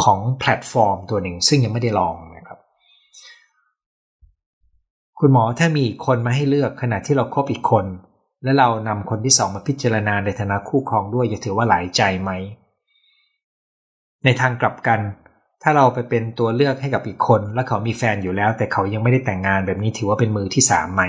[0.02, 2.58] ของแพลตฟอร์มตัวหนึ่ง ซึ่งยังไม่ได้ลองนะครับ
[5.18, 7.86] คุณหมอถ้ามีคนมาให้เลือกขณะที่เราคบอีกคน
[8.44, 12.30] และเรานำคนที่สองมาพิจารณาในฐานะคู่ครองด้วยจะถือว่าหลายใจไหม
[14.24, 15.00] ในทางกลับกัน
[15.62, 21.02] ถ้าเราไปเป็นตัวเลือกให้กับอีกคน และเขามีแฟนอยู่แล้ว แต่เขายังไม่ได้แต่งงานแบบนี้ถือว่าเป็นมือที่สามไหม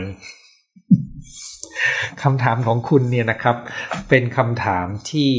[2.21, 3.57] คำถามของคุณเนี่ยนะครับ
[4.09, 5.31] เป็นคำถามที่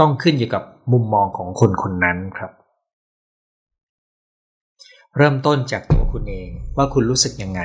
[0.00, 2.52] ต้องขึ้นอยู่กับมุมมองของคนคนนั้นครับ
[5.16, 7.62] เริ่มต้นจากตัวคุณเองว่าคุณรู้สึกยังไง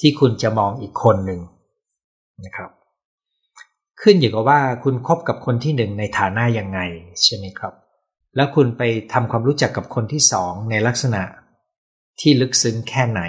[0.00, 1.40] ที่คุณจะมองอีกคนหนึ่ง
[2.44, 2.70] นะครับ
[4.02, 6.80] ขึ้นอยู่กับว่าคุณคบกับคนที่หนึ่งในฐานะยังไง
[7.22, 7.74] ใช่ไหมครับ
[8.36, 8.82] แล้วคุณไป
[9.12, 11.22] ทำความรู้จักกับคนที่สองในลักษณะ
[12.20, 13.22] ที่ลึกซึ้งแค่ไหน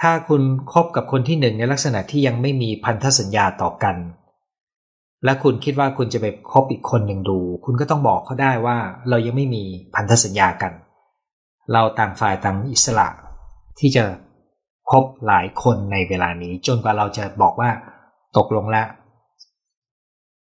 [0.00, 0.42] ถ้าคุณ
[0.72, 3.96] คบกับคนที่หนึ่งในลักษณะที่ยังไม่มีพันธสัญญาต่อกัน
[5.24, 8.76] และคุณคิดว่าคุณจะไปคบอีกคนหนึ่งดู คุณก็ต้องบอกเขาได้ว่า
[9.08, 10.72] เรายังไม่มีพันธสัญญากัน
[11.72, 13.08] เราต่างฝ่ายต่างอิสระ
[13.78, 14.04] ที่จะ
[14.90, 17.70] คบหลายคนในเวลานี้ จนกว่าเราจะบอกว่า
[18.36, 18.86] ตกลงแล้ว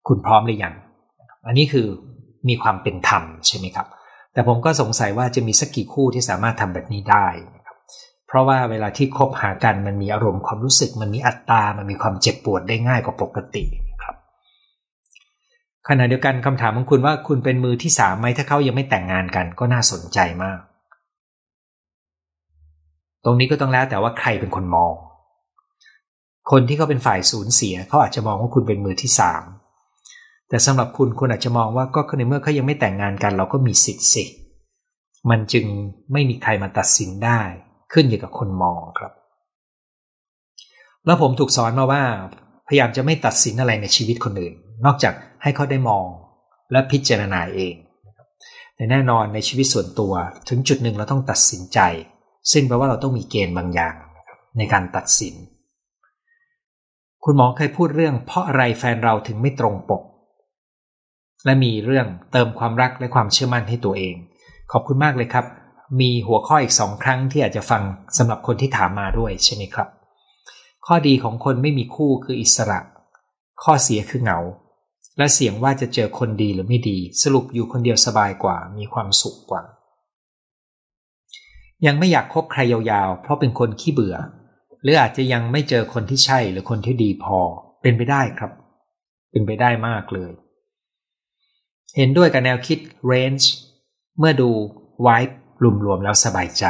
[0.07, 0.73] คุณพร้อมหรือยัง
[1.47, 1.87] อันนี้คือ
[2.47, 3.87] มีความเป็นธรรมใช่ไหมครับ
[4.33, 7.27] แต่ผมก็สงสัยว่าจะมีสักกี่คู่ที่สามารถทำแบบนี้ได้
[8.27, 13.63] เพราะว่าเวลาที่คบหากันมันมีอารมณ์ความรู้สึก มันมีอัตตา มันมีความเจ็บปวดได้ง่ายกว่าปกติ
[14.03, 14.15] ครับ
[15.87, 20.59] ขณะเดียวกันคำถามของคุณว่าคุณเป็นมือที่สามไหมถ้าเขายังไม่แต่งงานกันก็น่าสนใจมาก
[23.23, 24.93] ตรงนี้ก็ต้องแล้วแต่ว่าใครเป็นคนมอง
[26.51, 29.43] คนที่เขาเป็นฝ่ายสูญเสียเขาอาจจะมองว่าคุณเป็นมือที่สาม
[30.49, 34.23] แต่สำหรับคุณคุณอาจจะมองว่าก็ในเมื่อเขายังไม่แต่งงานกัน เราก็มีสิทธิ์สิ
[35.29, 35.65] มันจึง
[36.11, 37.41] ไม่มีใครมาตัดสินได้
[37.93, 39.13] ขึ้นอยู่กับคนมองครับ
[41.05, 42.03] แล้วผมถูกสอนมาว่า
[42.67, 44.53] พยายามจะไม่ตัดสินอะไรในชีวิตคนอื่น
[44.85, 45.13] นอกจาก
[45.43, 46.05] ให้เขาได้มอง
[46.71, 47.75] และพิจารณาเอง
[48.75, 50.13] แต่แน่นอนในชีวิตส่วนตัว
[50.49, 51.79] ถึงจุดหนึ่งเราต้องตัดสินใจ
[52.51, 53.95] ซึ่งแปลว่าเราต้องมีเกณฑ์บางอย่าง
[54.57, 55.35] ในการตัดสิน
[57.23, 60.03] คุณหมอเคยพูดเรื่อง เพราะอะไรแฟนเราถึงไม่ตรงปก
[61.45, 64.15] และมีเรื่องเติมความรักและความเชื่อมั่นให้ตัวเอง
[64.71, 65.45] ขอบคุณมากเลยครับ
[65.99, 67.81] มีหัวข้ออีกสองครั้งที่อาจจะฟัง
[68.17, 69.87] สำหรับคนที่ถามมาด้วยใช่ไหมครับ
[70.85, 72.79] ข้อดีของคนไม่มีคู่คืออิสระ
[73.63, 74.39] ข้อเสียคือเหงา
[75.17, 79.63] และเสี่ยงว่าจะเจอคนดีหรือไม่ดี สรุปอยู่คนเดียวสบายกว่า มีความสุขกว่า
[81.85, 84.15] ยังไม่อยากคบใครยาวๆ เพราะเป็นคนขี้เบื่อ
[84.81, 87.39] หรืออาจจะยังไม่เจอคนที่ใช่หรือคนที่ดีพอ
[87.81, 88.51] เป็นไปได้ครับ
[89.31, 90.31] เป็นไปได้มากเลย
[91.97, 92.79] เห็นด้วยกับแนวคิด
[93.11, 93.45] range
[94.19, 94.49] เมื่อดู
[95.05, 95.35] wipe
[95.85, 96.65] รวมๆแล้วสบายใจ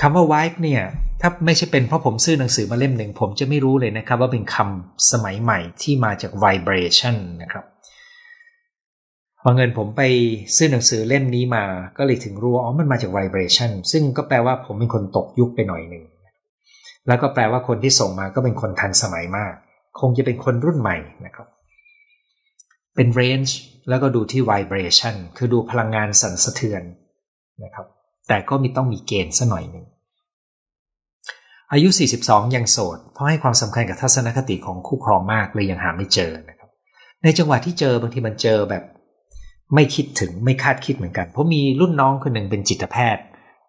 [0.00, 0.82] คำว่า wipe เนี่ย
[1.20, 7.64] ถ้าไม่ใช่เป็นเพราะผมซื้อหนังสือมาเล่มหนึ่ง ผมจะไม่รู้เลยนะครับ ว่าเป็นคำสมัยใหม่ที่มาจาก vibration นะครับ
[9.40, 10.02] พอเงินผมไป
[10.56, 11.64] ซื้อหนังสือเล่มนี้มา
[11.98, 16.04] ก็เลยถึงรู้ว่าอ๋อมันมาจาก vibration ซึ่งก็แปลว่าผมเป็นคนตกยุคไปหน่อยหนึ่ง
[17.08, 19.52] แล้วก็แปลว่าคนที่ส่งมาก็เป็นคนทันสมัยมาก
[20.00, 21.46] คงจะเป็นคนรุ่นใหม่นะครับ
[22.94, 23.52] เป็น range
[23.88, 26.82] แล้วก็ดูที่ vibration คือดูพลังงานสั่นสะเทือน
[27.64, 27.86] นะครับ
[28.28, 29.86] แต่ก็มีต้องมีเกณฑ์สัหน่อยหนึ่ง
[31.72, 31.88] อายุ
[32.22, 36.70] 42 ยังโสด เพราะให้ความสำคัญกับทัศนคติของคู่ครองมากเลยยังหาไม่เจอนะครับ
[37.22, 38.84] ในจังหวะที่เจอบางทีมันเจอแบบ
[39.74, 43.24] ไม่คิดถึงไม่คาดคิดเหมือนกัน เพราะมีรุ่นน้องคนหนึ่งเป็นจิตแพทย์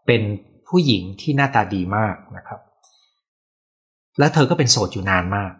[0.07, 0.21] เป็น
[0.67, 2.59] ผู้หญิงที่หน้าตาดีมากนะครับ
[4.19, 5.51] แล้วเธอก็เป็นโสดอยู่นานมาก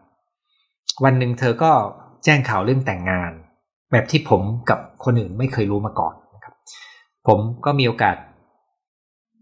[1.04, 1.72] วันหนึ่งเธอก็
[2.24, 3.32] แจ้งข่าวเรื่องแต่งงาน
[3.94, 6.56] แบบที่ผมกับคนอื่นไม่เคยรู้มาก่อนนะครับ
[7.28, 8.18] ผมก็มีโอกาส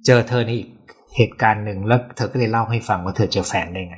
[0.06, 0.70] เจอเธอในอีก
[1.16, 3.98] เหตุการณ์หนึ่งแล้วเธอก็เลยเล่าให้ฟังว่าเธอเจอแฟนได้ไง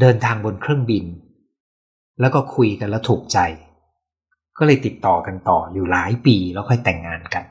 [0.00, 1.04] เดินทางบนเครื่องบิน
[2.20, 3.38] แล้วก็คุยกันแล้วถูกใจ
[4.58, 7.44] ก็เลยติดต่อกันต่ออยู่หลายปีแล้วค่อยแต่งงานกัน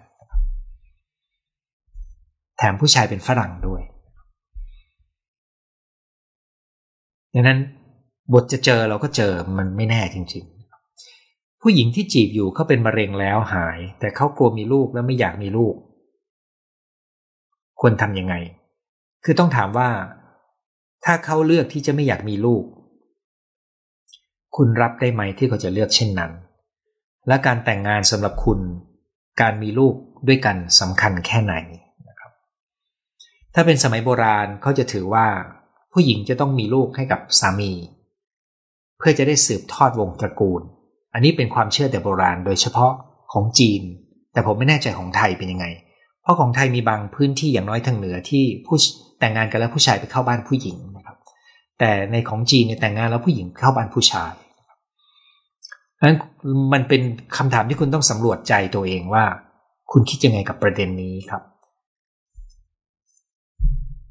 [2.57, 3.81] แถมผู้ชายเป็นฝรั่งด้วย
[7.33, 7.59] ดังนั้น
[8.33, 10.45] บทจะเจอเราก็เจอมันไม่แน่จริง
[11.67, 15.75] ผู้หญิงที่จีบอยู่เขาเป็นมะเร็งแล้วหาย แต่เขากลัวมีลูกและไม่อยากมีลูก
[17.79, 18.35] ควรทำยังไง
[19.23, 19.89] คือต้องถามว่า
[21.05, 22.63] ถ้าเขาเลือกที่จะไม่อยากมีลูก
[24.55, 26.31] คุณรับได้ไหมที่เขาจะเลือกเช่นนั้น
[27.27, 28.59] และการแต่งงานสำหรับคุณ
[29.41, 29.95] การมีลูก
[30.27, 31.53] ด้วยกันสำคัญแค่ไหน
[32.07, 32.31] นะครับ
[33.53, 35.27] ถ้าเป็นสมัยโบราณเขาจะถือว่า
[35.93, 37.71] ผู้หญิงจะต้องมีลูกให้กับสามี
[38.97, 40.63] เพื่อจะได้สืบทอดวงตระกูล
[41.15, 42.93] อันนี้เป็นความเชื่อแต่โบราณโดยเฉพาะ
[43.33, 43.81] ของจีน
[44.33, 45.65] แต่ผมไม่แน่ใจของไทยเป็นยังไง
[46.21, 48.77] เพราะของไทยมีบางพื้นที่อย่างน้อยทางเหนือที่ผู้
[49.19, 51.17] แต่งงานกันแล้วผู้ชายไปเข้าบ้านผู้หญิงนะครับ
[51.79, 54.33] แต่ในของจีนเนี่ยแต่งงานแล้วผู้หญิงเข้าบ้านผู้ชาย
[56.07, 56.17] นั้น
[56.73, 57.01] มันเป็น
[57.37, 59.23] คำถามที่คุณต้องสำรวจใจตัวเองว่า
[59.91, 61.41] คุณคิดยังไงกับประเด็นนี้ครับ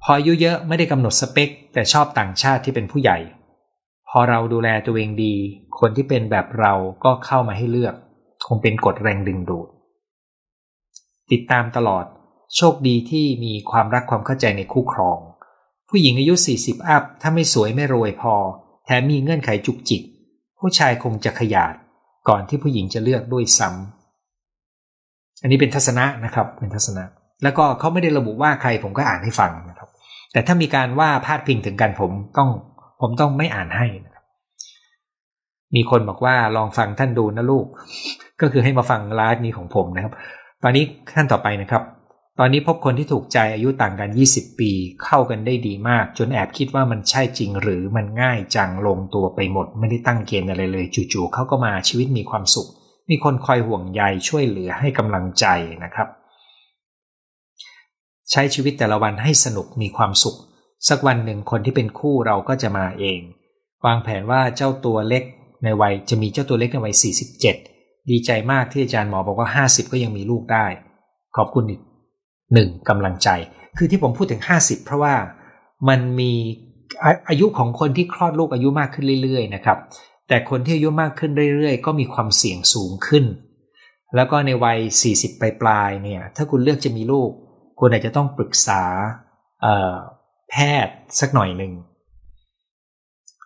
[0.02, 3.18] พออายุเยอะไม่ได้กำหนดสเปค แต่ชอบต่างชาติที่เป็นผู้ใหญ่
[4.18, 5.34] อเราดูแลตัวเองดี
[5.78, 6.72] คนที่เป็นแบบเรา
[7.04, 7.94] ก็เข้ามาให้เลือก
[8.46, 9.68] คงเป็นกฎแรงดึงดูด
[11.32, 12.04] ติดตามตลอด
[12.56, 15.18] โชคดีที่มีความรักความเข้าใจในคู่ครอง
[15.88, 18.34] ผู้หญิงอายุ 40 อัพ ถ้าไม่สวยไม่รวยพอ
[18.84, 20.02] แถมมีเงื่อนไขจุกจิก
[20.58, 21.74] ผู้ชายคงจะขยาด
[22.28, 27.04] ก่อนที่ผู้หญิงจะเลือกด้วยซ้ำอันนี้เป็นทัศนะนะครับ เป็นทัศนะ
[27.42, 29.88] แล้วก็เขาไม่ได้ระบุว่าใครผมก็อ่านให้ฟังนะครับ
[30.32, 32.50] แต่ถ้ามีการว่าพาดพิงถึงกันผมต้อง
[33.00, 34.24] ผมต้องไม่อ่านให้นะครับ
[35.74, 37.66] มีคนบอกว่าลองฟังท่านดูนะลูก
[38.40, 40.12] ก็คือให้มาฟังไลฟ์นี้ของผมนะครับ
[40.62, 40.84] ตอนนี้
[41.14, 41.82] ท่านต่อไปนะครับ
[42.38, 44.70] ตอนนี้พบคนที่ถูกใจอายุต่างกัน 20 ปี
[45.04, 52.68] เข้ากันได้ดีมาก จนแอบคิดว่ามันใช่จริงหรือมันง่ายจังลงตัวไปหมด ไม่ได้ตั้งเกณฑ์อะไรเลย จู่ๆเขาก็มาชีวิตมีความสุข
[53.10, 55.46] มีคนคอยห่วงใยช่วยเหลือให้กำลังใจ
[55.84, 56.08] นะครับ
[58.30, 60.36] ใช้ชีวิตแต่ละวันให้สนุกมีความสุข
[60.88, 63.20] สักวันหนึ่งคนที่เป็นคู่เราก็จะมาเอง
[63.86, 65.24] วางแผนว่าเจ้าตัวเล็ก
[65.64, 66.94] ในวัยจะมีเจ้าตัวเล็กในวัย
[67.50, 70.66] 47 ดีใจมากที่อาจารย์หมอบอกว่า 50 ก็ยังมีลูกได้
[71.36, 71.80] ขอบคุณอีก
[72.54, 73.28] หนึ่งกำลังใจ
[73.76, 75.14] คือที่ผมพูดถึง 50 เพราะว่า
[75.88, 76.32] มันมี
[77.28, 79.78] อายุของคนที่คลอดลูกอายุมากขึ้นเรื่อย ๆ นะครับ
[80.28, 83.24] แต่คนที่อายุมากขึ้นเรื่อย ๆ ก็มีความเสี่ยงสูงขึ้น
[84.16, 84.78] แล้วก็ในวัย
[85.12, 87.30] 40 ปลายๆเนี่ย ถ้าคุณเลือกจะมีลูก
[87.78, 88.82] คุณอาจจะต้องปรึกษา
[90.50, 90.54] แพ
[90.86, 91.72] ทย์สักหน่อยหนึ่ง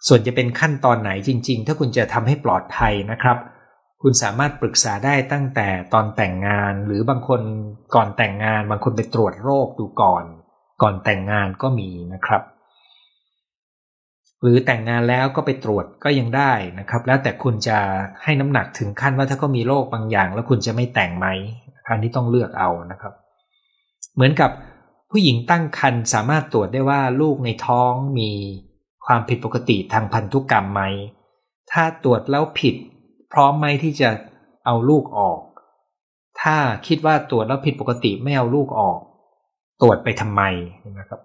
[0.06, 3.38] ส่วนจะเป็นขั้นตอนไหนจริง ๆ ถ้าคุณจะทำให้ปลอดภัยนะครับ
[4.02, 7.40] คุณสามารถปรึกษาได้ตั้งแต่ตอนแต่งงาน หรือบางคน
[7.94, 10.24] ก่อนแต่งงาน บางคนไปตรวจโรคดูก่อน
[10.82, 12.42] ก่อนแต่งงานก็มีนะครับ
[14.42, 17.78] หรือแต่งงานแล้วก็ไปตรวจก็ยังได้นะครับ แล้วแต่คุณจะ
[18.22, 21.26] ให้น้ำหนักถึงขั้นว่าถ้าก็มีโรคบางอย่าง แล้วคุณจะไม่แต่งไหม
[21.88, 23.12] อันนี้ต้องเลือกเอานะครับ
[24.14, 24.50] เหมือนกับ
[25.10, 28.30] ผู้หญิงตั้งครรภ์สามารถตรวจได้ว่าลูกในท้องมี
[29.06, 30.82] ความผิดปกติทางพันธุกรรมไหม
[31.72, 32.74] ถ้าตรวจแล้วผิด
[33.32, 34.10] พร้อมไหมที่จะ
[34.64, 35.40] เอาลูกออก
[36.42, 36.56] ถ้า
[36.86, 38.98] คิดว่าตรวจแล้วผิดปกติไม่เอาลูกออก
[39.82, 40.42] ตรวจไปทำไม
[40.98, 41.20] นะครับ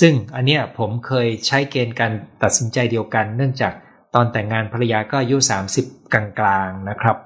[0.00, 2.12] ซึ่งอันเนี้ยผมเคยใช้เกณฑ์การ
[2.42, 3.72] ตัดสินใจเดียวกัน เนื่องจาก
[4.14, 5.36] ตอนแต่งงานภรรยาก็อายุ
[5.74, 7.16] 30 กลางๆนะครับ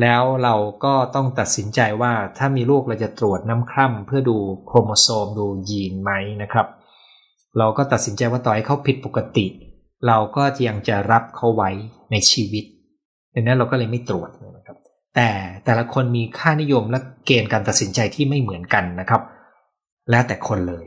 [0.00, 4.36] แล้วเราก็ต้องตัดสินใจว่าถ้ามีลูกเราจะตรวจน้ำคร่ำเพื่อดู
[4.66, 6.10] โครโมโซมดูยีนไหม
[6.42, 6.66] นะครับ
[7.58, 9.46] เราก็ตัดสินใจว่าต่อให้เขาผิดปกติ
[10.06, 11.70] เราก็ยังจะรับเขาไว้
[12.10, 12.64] ในชีวิต
[13.34, 14.76] ดังนั้นเราก็เลยไม่ตรวจนะครับ
[15.16, 15.28] แต่
[15.64, 19.22] แต่ละคนมีค่านิยมและเกณฑ์การตัดสินใจที่ไม่เหมือนกันนะครับ
[20.10, 20.84] แล้วแต่คนเลย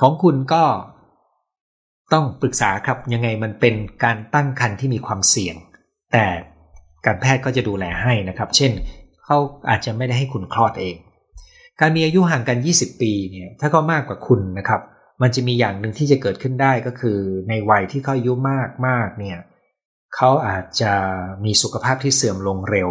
[0.00, 0.64] ของคุณก็
[2.12, 3.74] ต้องปรึกษาครับยังไงมันเป็น
[4.04, 5.56] การตั้งครรภ์ที่มีความเสี่ยง
[6.12, 6.26] แต่
[7.06, 8.72] การแพทย์ก็จะดูแลให้นะครับ เช่น
[9.24, 9.36] เขา
[9.70, 10.96] อาจจะไม่ได้ให้คุณคลอดเอง
[11.80, 14.80] การมีอายุห่างกัน 20 ปีเนี่ยถ้าก็มากกว่าคุณนะครับ
[15.22, 19.38] มันจะมีอย่างหนึ่งที่จะเกิดขึ้นได้ก็คือ ในวัยที่เขาอายุมากมากเนี่ย
[20.16, 20.92] เขาอาจจะ
[21.44, 22.90] มีสุขภาพที่เสื่อมลงเร็ว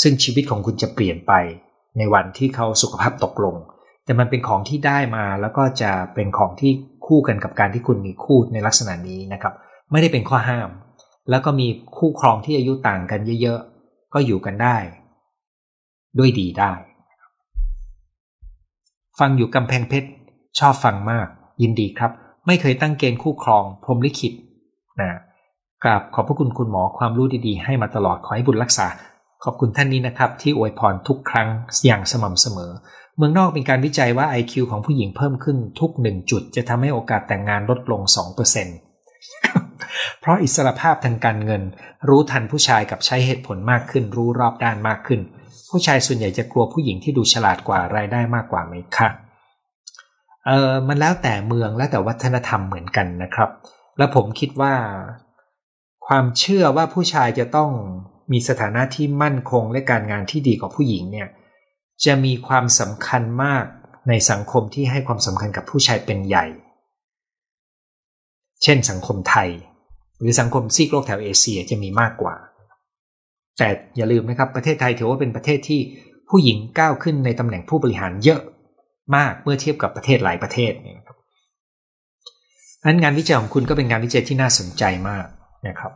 [0.00, 1.32] ซึ่งชีวิตของคุณจะเปลี่ยนไป
[1.98, 3.56] ในวันที่เขาสุขภาพตกลง
[4.04, 6.72] แต่มันเป็นของที่ได้มาแล้วก็จะเป็นของที่
[7.06, 9.54] คู่กันกับการที่คุณมีคู่ในลักษณะนี้นะครับ
[9.90, 10.68] ไม่ได้เป็นข้อห้าม
[11.30, 11.66] แล้วก็มี
[11.96, 14.76] คู่ครองที่อายุต่างกันเยอะๆ ก็อยู่กันได้
[16.18, 16.72] ด้วยดีได้
[19.18, 20.08] ฟังอยู่กำแพงเพชร
[20.58, 21.26] ชอบฟังมาก
[21.62, 22.10] ยินดีครับ
[22.46, 24.32] ไม่เคยตั้งเกณฑ์คู่ครอง พรมลิขิต
[25.00, 25.20] นะ
[25.84, 28.86] กราบขอบพระคุณคุณหมอความรู้ดีๆ ให้มาตลอดขอให้บุญรักษา
[29.44, 31.48] ขอบคุณท่านนี้นะครับ ที่อวยพรทุกครั้ง
[31.86, 32.72] อย่างสม่ำเสมอ
[33.16, 38.02] เมืองนอกมีการวิจัยว่า IQ ของผู้หญิงเพิ่มขึ้นทุกหนึ่งจุด จะทำให้โอกาสแต่งงานลดลง
[38.46, 38.85] 2%
[40.20, 41.62] เพราะอิสรภาพทางการเงิน
[42.08, 45.20] รู้ทันผู้ชายกับใช้เหตุผลมากขึ้น รู้รอบด้านมากขึ้น
[45.70, 49.08] ผู้ชายส่วนใหญ่จะกลัวผู้หญิงที่ดูฉลาดกว่ารายได้มากกว่าไหมคะ
[50.46, 53.50] เออมันแล้วแต่เมืองและแต่วัฒนธรรมเหมือนกันนะครับ
[53.98, 54.74] และผมคิดว่า
[56.06, 57.70] ความเชื่อว่าผู้ชายจะต้อง
[58.32, 61.28] มีสถานะที่มั่นคงและการงานที่ดีกว่าผู้หญิงเนี่ย
[62.04, 63.64] จะมีความสำคัญมาก
[64.08, 66.46] ในสังคมที่ให้ความสำคัญกับผู้ชายเป็นใหญ่
[68.62, 69.48] เช่นสังคมไทย
[70.20, 72.34] หรือสังคมซีกโลกแถวเอเชียจะมีมากกว่า
[73.58, 75.80] แต่อย่าลืมนะครับประเทศไทยถือว่าเป็นประเทศที่
[76.30, 78.40] ผู้หญิงก้าวขึ้นในตำแหน่งผู้บริหารเยอะ
[79.16, 81.16] มากเมื่อเทียบกับประเทศหลายประเทศนะครับ
[82.84, 85.26] นั้นงานวิจัยของคุณก็เป็นงานวิจัยที่น่าสนใจมาก
[85.68, 85.92] นะครับ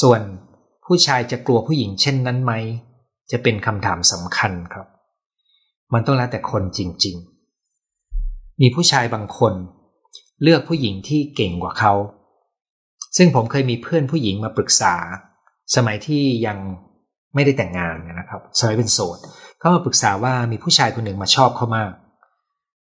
[0.00, 0.20] ส่วน
[0.86, 2.52] ผู้ชายจะกลัวผู้หญิงเช่นนั้นไหม
[3.32, 4.86] จะเป็นคำถามสำคัญครับ
[5.92, 7.16] มันต้องแล้วแต่คนจริง
[7.88, 9.52] ๆ มีผู้ชายบางคน
[10.42, 11.92] เลือกผู้หญิงที่เก่งกว่าเขา
[13.16, 14.94] ซึ่งผมเคยมีเพื่อนผู้หญิงมาปรึกษา
[15.76, 16.58] สมัยที่ยัง
[17.34, 19.18] ไม่ได้แต่งงานนะครับ สมัยเป็นโสด
[19.58, 21.92] เขามาปรึกษาว่ามีผู้ชายคนหนึ่งมาชอบเขามาก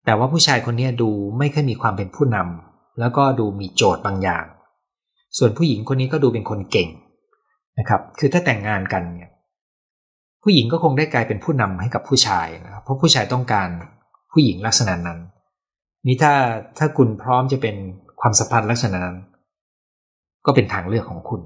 [0.04, 4.44] แต่ว่าผู้ชายคนนี้ดูไม่ค่อยมีความเป็นผู้นำแล้วก็ดูมีโจทย์บางอย่าง
[5.38, 6.88] ส่วนผู้หญิงคนนี้ก็ดูเป็นคนเก่ง
[7.78, 9.30] นะครับ คือถ้าแต่งงานกันเนี่ย
[10.42, 13.68] ผู้หญิงก็คงได้กลายเป็นผู้นำให้กับผู้ชายนะครับเพราะผู้ชายต้องการ
[14.32, 15.18] ผู้หญิงลักษณะนั้น
[16.06, 16.34] นี่ถ้า
[16.78, 17.76] ถ้าคุณพร้อมจะเป็น
[18.20, 19.18] ความสัมพันธ์ลักษณะนั้น
[20.46, 21.40] ก็เป็นทางเลือกของคุณ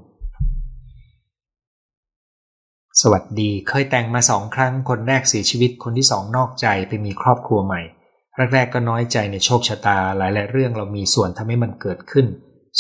[3.01, 7.83] สวัสดีเคยแต่งมาสองครั้ง คนแรกเสียชีวิตคนที่สองนอกใจไปมีครอบครัวใหม่
[8.55, 12.27] แรกๆก็น้อยใจในโชคชะตาหลายๆเรื่องเรามีส่วนทำให้มันเกิดขึ้น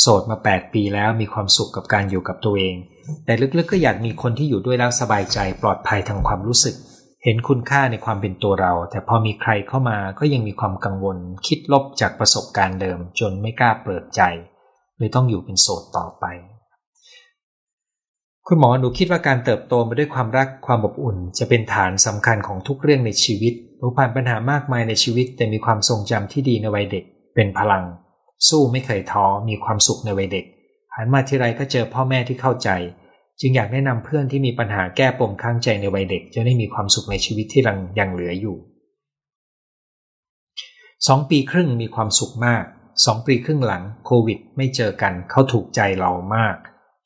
[0.01, 2.77] โสดมา 8 ปีแล้วมีความสุขกับการอยู่กับตัวเอง
[3.25, 6.75] แต่ลึกๆก็อยากมีคนที่อยู่ด้วยแล้วสบายใจปลอดภัยทางความรู้สึก
[7.25, 14.23] เห็นคุณค่าในความเป็นตัวเรา แต่พอมีใครเข้ามาก็ยังมีความกังวล คิดลบจากประสบการณ์เดิม จนไม่กล้าเปิดใจ
[14.99, 16.25] เลยต้องอยู่เป็นโสดต่อไป
[18.47, 27.05] คุณหมอหนูคิดว่าการเติบโตมาด้วยความรักความอบอุ่น จะเป็นฐานสำคัญของทุกเรื่องในชีวิตหนูผ่านปัญหามากมายในชีวิต แต่มีความทรงจำที่ดีในวัยเด็ก
[27.35, 27.85] เป็นพลัง
[28.49, 30.45] สู้ไม่เคยท้อมีความสุขในวัยเด็ก
[30.95, 32.69] หันมาทีไรก็เจอพ่อแม่ที่เข้าใจ
[33.41, 38.57] จึงอยากแนะนำเพื่อนที่มีปัญหาแก้ปมข้างใจในวัยเด็ก จะได้มีความสุขในชีวิตที่ยังยังเหลืออยู่
[41.07, 42.65] สองปีครึ่งมีความสุขมาก
[43.05, 46.57] สองปีครึ่งหลังโควิด ไม่เจอกันเขาถูกใจเรามาก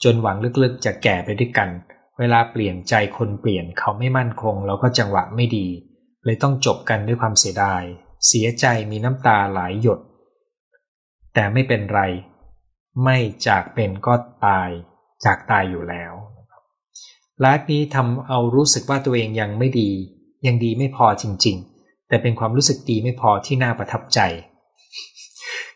[0.05, 1.68] จนหวังลึกๆจะแก่ไปด้วยกัน
[2.18, 5.66] เวลาเปลี่ยนใจคนเปลี่ยนเขาไม่มั่นคงเราก็จังหวะไม่ดี
[6.24, 7.83] เลยต้องจบกันด้วยความเสียดาย
[8.26, 10.01] เสียใจมีน้ำตาหลายหยด
[11.35, 12.01] แต่ไม่เป็นไร
[13.05, 14.14] ไม่จากเป็นก็
[14.47, 14.70] ตาย
[15.24, 16.12] จากตายอยู่แล้ว
[17.41, 19.91] ไลฟ์นี้ทำเอารู้สึกว่าตัวเองยังไม่ดี
[20.47, 24.20] ยังดีไม่พอจริง ๆ แต่เป็นความรู้สึกดีไม่พอที่น่าประทับใจ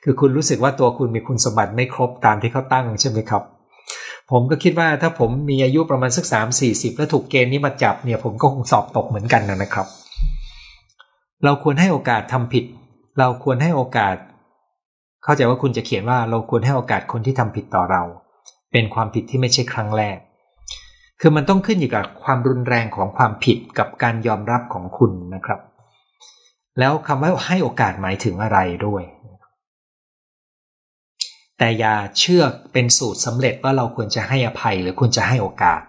[0.02, 3.42] คือคุณรู้สึกว่าตัวคุณมีคุณสมบัติไม่ครบตามที่เขาตั้งใช่ไหมครับ
[4.30, 9.86] ผมก็คิดว่าถ้าผมมีอายุประมาณสักสามสี่สิบแล้วถูกเกณฑ์นี้มาจับเนี่ย ผมก็คงสอบตกเหมือนกันนะครับ
[11.44, 12.64] เราควรให้โอกาสทำผิด
[13.18, 14.16] เราควรให้โอกาส
[15.24, 18.02] เข้าใจว่าคุณจะเขียนว่าเราควรให้โอกาสคนที่ทำผิดต่อเรา
[18.72, 20.18] เป็นความผิดที่ไม่ใช่ครั้งแรก
[21.24, 25.60] คือมันต้องขึ้นอยู่กับความรุนแรงของความผิดกับการยอมรับของคุณนะครับ
[26.78, 29.02] แล้วคำว่าให้โอกาสหมายถึงอะไรด้วย
[31.58, 32.42] แต่อย่าเชื่อ
[32.72, 35.80] เป็นสูตรสำเร็จว่าเราควรจะให้อภัยหรือควรจะให้โอกาส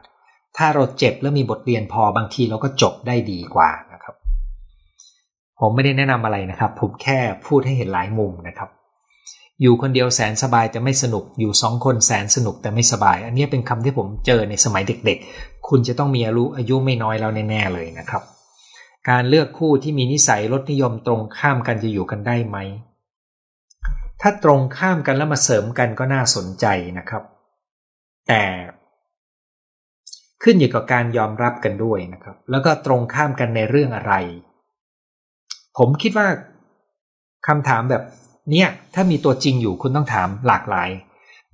[0.58, 4.16] ถ้าเราเจ็บแล้วมีบทเรียนพอบางทีเราก็จบได้ดีกว่านะครับ
[5.60, 8.70] ผมไม่ได้แนะนำอะไรนะครับ ผมแค่พูดให้เห็นหลายมุมนะครับ
[9.64, 18.24] อยู่คนเดียวแสนสบายแต่ไม่สนุก อยู่สองคนแสนสนุกแต่ไม่สบาย อันนี้เป็นคำที่ผมเจอในสมัยเด็กๆ คุณจะต้องมีอายุอายุไม่น้อยแล้วแน่ๆเลยนะครับ
[19.09, 22.57] การเลือกคู่ที่มีนิสัยลดนิยมตรงข้ามกันจะอยู่กันได้ไหม
[24.22, 26.66] ถ้าตรงข้ามกันแล้วมาเสริมกันก็น่าสนใจ
[26.97, 27.24] นะครับ
[28.28, 28.43] แต่
[30.43, 34.14] ขึ้นอยู่กับการยอมรับกันด้วยนะครับ แล้วก็ตรงข้ามกันในเรื่องอะไร
[35.78, 36.28] ผมคิดว่า
[37.47, 38.03] คำถามแบบ
[38.52, 40.89] เนี่ยถ้ามีตัวจริงอยู่คุณต้องถามหลากหลาย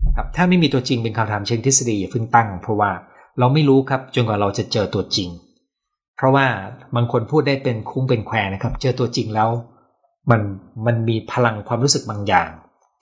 [0.08, 2.92] นะครับถ้าไม่มีตัวจริงเป็นคำถามเชิงทฤษฎีอย่าเพิ่งตั้ง เพราะว่า
[3.40, 5.30] เราไม่รู้ครับจนกว่าเราจะเจอตัวจริง
[6.18, 6.46] เพราะว่า
[6.96, 9.50] บางคนพูดได้เป็นคุ้งเป็นแควนะครับ เจอตัวจริงแล้ว
[10.32, 10.42] มัน
[10.86, 12.50] มันมีพลังความรู้สึกบางอย่าง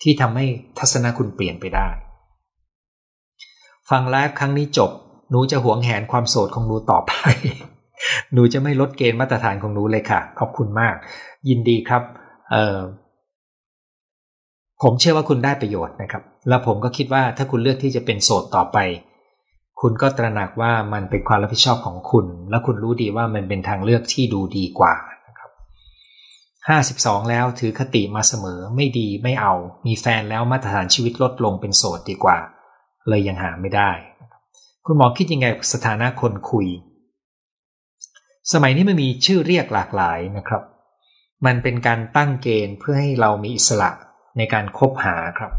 [0.02, 0.46] ที่ทำให้
[0.80, 1.88] ทัศนคุณเปลี่ยนไปได้
[3.90, 4.92] ฟังไลฟ์ครั้งนี้จบ
[5.30, 7.14] หนูจะหวงแหนความโสดของหนูต่อไป
[8.34, 10.96] หนูจะไม่ลดเกณฑ์มาตรฐานของหนูเลยค่ะ ขอบคุณมาก
[11.50, 12.04] ยินดีครับ
[12.52, 12.78] เอ่อ
[14.84, 18.78] ผมเชื่อว่าคุณได้ประโยชน์นะครับ แล้วผมก็คิดว่าถ้าคุณเลือกที่จะเป็นโสดต่อไป
[19.82, 24.94] คุณก็ตระหนักว่ามันเป็นความรับผิดชอบของคุณ และคุณรู้ดีว่ามันเป็นทางเลือกที่ดูดีกว่า
[25.28, 25.52] นะครับ
[26.68, 29.54] ห้าสิบสองแล้วถือคติมาเสมอไม่ดีไม่เอา
[29.86, 32.38] มีแฟนแล้วมาตรฐานชีวิตลดลงเป็นโสดดีกว่า
[33.08, 33.92] เลยยังหาไม่ได้
[34.86, 36.68] คุณหมอคิดยังไงสถานะคนคุย
[38.54, 40.64] สมัยนี้มันมีชื่อเรียกหลากหลายนะครับ
[41.46, 43.92] มันเป็นการตั้งเกณฑ์เพื่อให้เรามีอิสระ
[44.38, 45.52] ในการคบหาครับ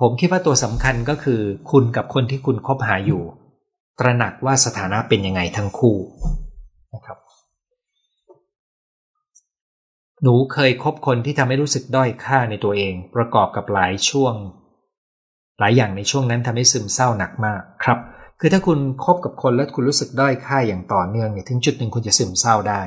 [0.00, 3.22] ผมคิดว่าตัวสำคัญก็คือ คุณกับคนที่คุณคบหาอยู่
[3.98, 5.96] ตระหนักว่าสถานะเป็นยังไงทั้งคู่
[6.94, 7.18] นะครับ
[10.22, 14.34] หนูเคยคบคนที่ทำให้รู้สึกด้อยค่าในตัวเอง ประกอบกับหลายช่วง
[15.58, 17.98] หลายอย่างในช่วงนั้นทำให้ซึมเศร้าหนักมากครับ
[18.40, 22.82] คือถ้าคุณคบกับคนแล้วคุณรู้สึกด้อยค่าอย่างต่อเนื่องเนี่ยถึงจุดหนึ่งคุณจะซึมเศร้าได้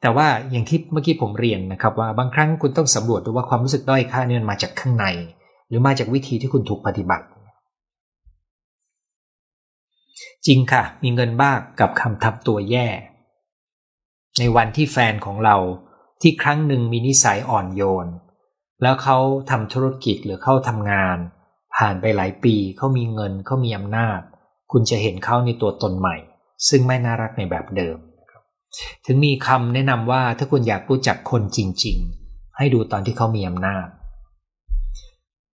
[0.00, 5.06] แต่ว่าอย่างที่เมื่อกี้ผมเรียนนะครับว่าบางครั้งคุณต้องสำรวจดูว่าความรู้สึกด้อยค่าเนี่มันมาจากข้างใน
[5.68, 7.26] หรือมาจากวิธีที่คุณถูกปฏิบัติ
[10.46, 12.86] จริงค่ะ มีเงินบ้างกับคำทับตัวแย่
[14.38, 15.56] ในวันที่แฟนของเรา
[16.20, 18.06] ที่ครั้งหนึ่งมีนิสัยอ่อนโยน
[18.82, 19.18] แล้วเขา
[19.50, 21.18] ทำธุรกิจหรือเขาทำงาน
[21.76, 24.20] ผ่านไปหลายปีเขามีเงินเขามีอำนาจ
[24.72, 26.16] คุณจะเห็นเขาในตัวตนใหม่
[26.68, 27.96] ซึ่งไม่น่ารักในแบบเดิม
[29.06, 31.96] ถึงมีคำแนะนำว่าถ้าคุณอยากรู้จักคนจริง
[32.28, 33.86] ๆ ให้ดูตอนที่เขามีอำนาจ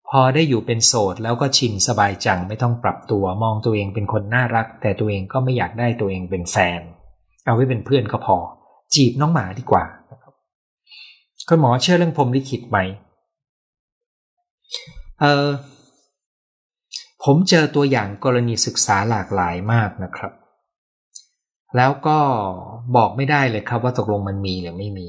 [0.09, 6.81] พอได้อยู่เป็นโสดแล้วก็ชินสบายจังไม่ต้องปรับตัวมองตัวเองเป็นคนน่ารัก แต่ตัวเองก็ไม่อยากได้ตัวเองเป็นแฟน
[7.45, 8.37] เอาไว้เป็นเพื่อนก็พอ
[8.95, 9.85] จีบน้องหมาดีกว่า
[11.49, 12.79] คุณหมอเชื่อเรื่องพรมลิขิตไหม
[15.20, 15.49] เออ
[17.25, 20.33] ผมเจอตัวอย่างกรณีศึกษาหลากหลายมากนะครับ
[21.77, 22.18] แล้วก็
[22.97, 25.09] บอกไม่ได้เลยครับว่าตกลงมันมีหรือไม่มี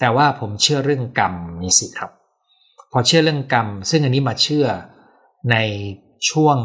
[0.00, 2.10] แต่ว่าผมเชื่อเรื่องกรรมนี่สิครับ
[2.92, 4.66] พอเชื่อเรื่องกรรม ซึ่งอันนี้มาเชื่อ
[5.50, 5.56] ใน
[6.30, 6.56] ช่วง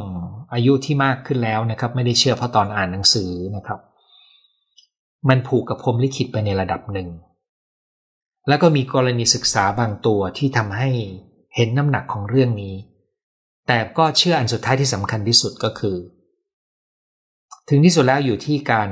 [0.53, 3.79] อายุที่มากขึ้นแล้วนะครับ ไม่ได้เชื่อเพราะตอนอ่านหนังสือนะครับ
[5.29, 7.09] มันผูกกับพรมลิขิตไปในระดับหนึ่ง
[8.47, 10.89] แล้วก็มีกรณีศึกษาบางตัวที่ทำให้
[11.55, 12.75] เห็นน้ำหนักของเรื่องนี้
[13.67, 15.97] แต่ก็เชื่ออันสุดท้ายที่สำคัญที่สุดก็คือ
[17.69, 18.89] ถึงที่สุดแล้วอยู่ที่การ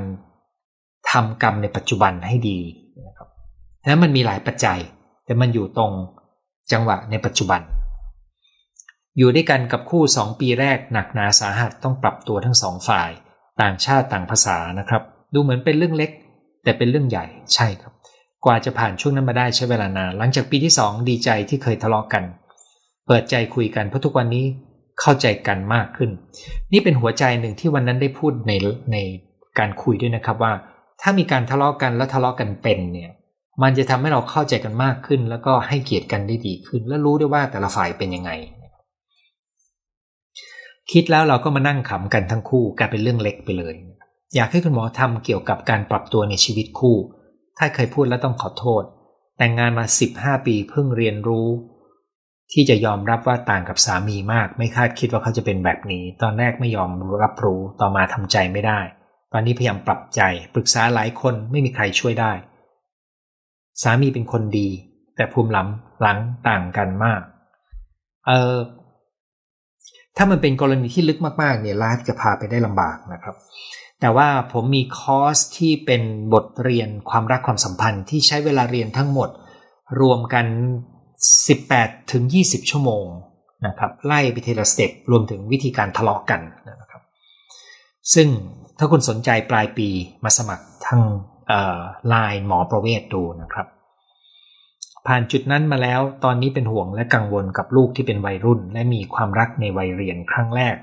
[1.10, 2.58] ทำกรรมในปัจจุบันให้ดี
[3.06, 3.28] นะครับ
[3.86, 4.78] นั้นมันมีหลายปัจจัย
[5.24, 5.92] แต่มันอยู่ตรง
[6.72, 7.60] จังหวะในปัจจุบัน
[9.18, 13.10] อยู่ด้วยกันกับคู่สองปีแรกหนักหนาสาหัสต้องปรับตัวทั้งสองฝ่าย
[13.60, 15.02] ต่างชาติต่างภาษานะครับ
[15.34, 16.10] ดูเหมือนเป็นเรื่องเล็ก
[16.64, 17.92] แต่เป็นเรื่องใหญ่ใช่ครับ
[18.44, 22.24] กว่าจะผ่านช่วงนั้นมาได้ใช้เวลานานหลังจากปีที่สองดีใจที่เคยทะเลาะกกัน
[23.06, 24.44] เปิดใจคุยกันเพราะทุกวันนี้
[25.00, 26.10] เข้าใจกันมากขึ้น
[26.72, 28.52] นี่เป็นหัวใจหนึ่งที่วันนั้นได้พูดใน
[28.92, 28.96] ใน
[29.58, 30.52] การคุยด้วยนะครับว่า
[31.02, 33.10] ถ้ามีการทะเลาะกันและทะเลาะกันเป็นเนี่ย
[33.62, 38.30] มันจะทำให้เราเข้าใจกันมากขึ้น แล้วก็ให้เกียรติกันได้ดีขึ้น และรู้ได้ว่าแต่ละฝ่ายเป็นยังไง
[40.92, 43.74] คิดแล้วเราก็มานั่งขำกันทั้งคู่กลายเป็นเรื่องเล็กไปเลย
[44.34, 46.96] อยากให้คุณหมอทำเกี่ยวกับการปรับตัวในชีวิตคู่
[47.58, 48.82] ถ้าเคยพูดแล้วต้องขอโทษ
[49.38, 49.84] แต่งงานมา
[50.16, 51.48] 15 ปีเพิ่งเรียนรู้
[52.52, 56.90] ที่จะยอมรับว่าต่างกับสามีมาก ไม่คาดคิดว่าเขาจะเป็นแบบนี้ ตอนแรกไม่ยอม
[57.22, 58.80] รับรู้ต่อมาทำใจไม่ได้
[59.32, 60.20] ตอนนี้พยายามปรับใจ
[60.54, 62.32] ปรึกษาหลายคนไม่มีใครช่วยได้
[63.82, 64.68] สามีเป็นคนดี
[65.16, 65.68] แต่ภูมิหลัง
[66.02, 66.18] หลัง
[66.48, 67.20] ต่างกันมาก
[68.26, 68.56] เออ
[70.16, 73.34] ถ้ามันเป็นกรณีที่ลึกมากๆ เนี่ยไลฟ์จะพาไปได้ลำบากนะครับ
[74.00, 76.02] แต่ว่าผมมีคอร์สที่เป็น
[76.32, 79.28] บทเรียนความรักความสัมพันธ์ที่ใช้เวลาเรียนทั้งหมด
[80.00, 80.46] รวมกัน
[81.28, 83.06] 18 ถึง 20 ชั่วโมง
[83.66, 86.89] นะครับ ไล่ไปทีละสเต็ปรวมถึงวิธีการทะเลาะกันนะครับ
[88.14, 88.28] ซึ่ง
[88.78, 89.88] ถ้าคุณสนใจปลายปี
[90.24, 91.02] มาสมัครทั้ง
[92.08, 93.66] ไลน์หมอประเวศดูนะครับ
[95.06, 100.76] ผ่านจุดนั้นมาแล้วตอนนี้เป็นห่วงและกังวลกับลูกที่เป็นวัยรุ่น และมีความรักในวัยเรียนครั้งแรก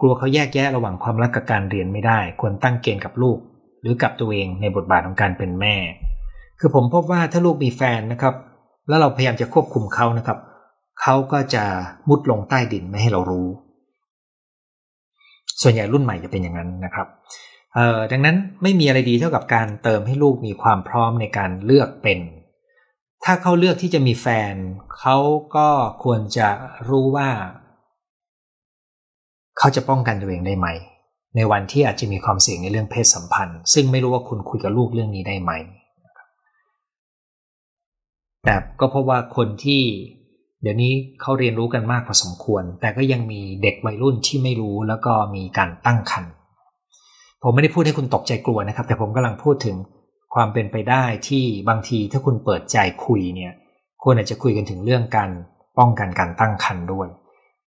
[0.00, 3.38] กลัวเขาแยกแยะระหว่างความรักกับการเรียนไม่ได้ ควรตั้งเกณฑ์กับลูก
[3.80, 5.76] หรือกับตัวเองในบทบาทของการเป็นแม่
[6.60, 8.34] คือผมพบว่าถ้าลูกมีแฟนนะครับ
[8.88, 10.38] แล้วเราพยายามจะควบคุมเขานะครับ
[11.02, 11.64] เขาก็จะ
[12.08, 13.48] มุดลงใต้ดินไม่ให้เรารู้
[15.62, 17.06] ส่วนใหญ่รุ่นใหม่จะเป็นอย่างนั้นนะครับ
[17.74, 22.20] เออดังนั้นไม่มีอะไรดีเท่ากับการเติมให้ลูกมีความพร้อมในการเลือกเป็น
[23.24, 24.54] ถ้าเขาเลือกที่จะมีแฟน
[24.98, 25.16] เขา
[25.56, 25.68] ก็
[26.04, 26.48] ควรจะ
[26.88, 27.30] รู้ว่า
[29.58, 30.68] เขาจะป้องกันตัวเองได้ไหม
[31.36, 35.52] ในวันที่อาจจะมีความเสี่ยงในเรื่องเพศสัมพันธ์ ซึ่งไม่รู้ว่าคุณคุยกับลูกเรื่องนี้ได้ไหม
[38.44, 39.82] แต่ก็เพราะว่าคนที่
[40.62, 46.32] เดี๋ยวนี้เขาเรียนรู้กันมากพอสมควร แต่ก็ยังมีเด็กวัยรุ่นที่ไม่รู้แล้วก็มีการตั้งครรภ์
[47.42, 49.76] ผมไม่ได้พูดให้คุณตกใจกลัวนะครับ แต่ผมกำลังพูดถึง
[50.34, 52.76] ความเป็นไปได้ที่บางทีถ้าคุณเปิดใจ
[53.06, 53.52] คุยเนี่ย
[54.02, 55.30] ควรอาจจะคุยกันถึงเรื่องการ
[55.78, 57.08] ป้องกันการตั้งครรภ์ด้วย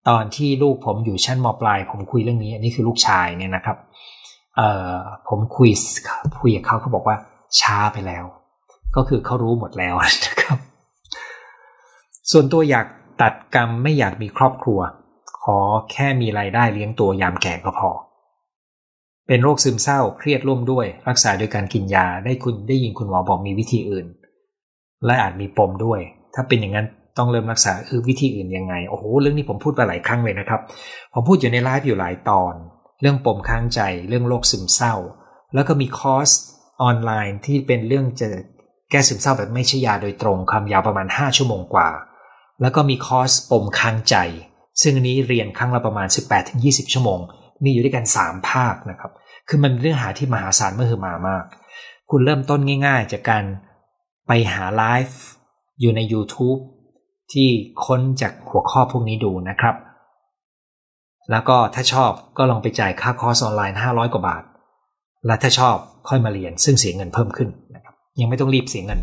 [0.09, 3.77] ตอนที่ลูกผมอยู่ชั้นมปลาย ผมคุยเรื่องนี้ อันนี้คือลูกชายเนี่ยนะครับ
[4.55, 4.93] เอ่อ
[5.29, 5.69] ผมคุย
[6.41, 7.17] คุยกับเขาเขาบอกว่า
[7.61, 8.25] ช้าไปแล้ว
[8.95, 10.57] ก็คือเขารู้หมดแล้วนะครับ
[12.31, 12.87] ส่วนตัวอยาก
[13.21, 14.79] ตัดกรรมไม่อยากมีครอบครัว
[15.43, 15.57] ขอ
[15.91, 17.89] แค่มีรายได้เลี้ยงตัวยามแก่ก็พอ
[19.27, 24.05] เป็นโรคซึมเศร้าเครียดร่วมด้วย รักษาโดยการกินยาได้เคยได้ยินคุณหมอบอกมีวิธีอื่น
[25.05, 25.99] และอาจมีปมด้วย
[26.35, 30.61] ถ้าเป็นอย่างนั้นต้องเริ่มรักษาอือวิธีอื่นยังไงโอ้โหเรื่องนี้ผมพูดไปหลายครั้งเลยนะครับ
[31.13, 32.53] ผมพูดอยู่ในไลฟ์อยู่หลายตอน
[33.01, 34.95] เรื่องปมค้างใจ เรื่องโรคซึมเศร้า
[35.53, 36.29] แล้วก็มีคอร์ส
[36.81, 38.29] ออนไลน์ที่เป็นเรื่องจะ
[38.91, 41.89] แก้ซึมเศร้าแบบไม่ใช้ยาโดยตรงความยาวประมาณ 5 ชั่วโมงกว่า
[42.61, 44.15] แล้วก็มีคอร์สปมค้างใจ
[44.81, 46.07] ซึ่งอันนี้เรียนครั้งละประมาณ
[46.49, 47.19] 18-20 ชั่วโมง
[47.63, 49.11] มีอยู่ด้วยกัน 3 ภาคนะครับ
[49.47, 51.43] คือมันเนื้อหาที่มหาศาลเมื่อคือมามาก
[52.09, 53.43] คุณเริ่มต้นง่าย ๆ จากการ
[54.27, 55.17] ไปหาไลฟ์
[55.79, 56.59] อยู่ใน YouTube
[57.33, 57.49] ที่
[57.85, 59.75] ค้นจากหัวข้อพวกนี้ดูนะครับ
[61.31, 64.43] แล้วก็ถ้าชอบก็ลองไปจ่ายค่าคอร์สออนไลน์ 500 กว่าบาท
[65.25, 65.75] และถ้าชอบ
[66.09, 68.99] ค่อยมาเรียนซึ่งเสียเงินเพิ่มขึ้นนะครับ ยังไม่ต้องรีบเสียเงิน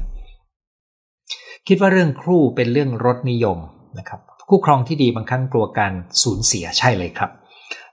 [1.69, 3.59] คิดว่าเรื่องครูเป็นเรื่องรสนิยม
[3.99, 5.93] นะครับคู่ครองที่ดีบางครั้งกลัวการ
[6.23, 7.31] สูญเสียใช่เลยครับ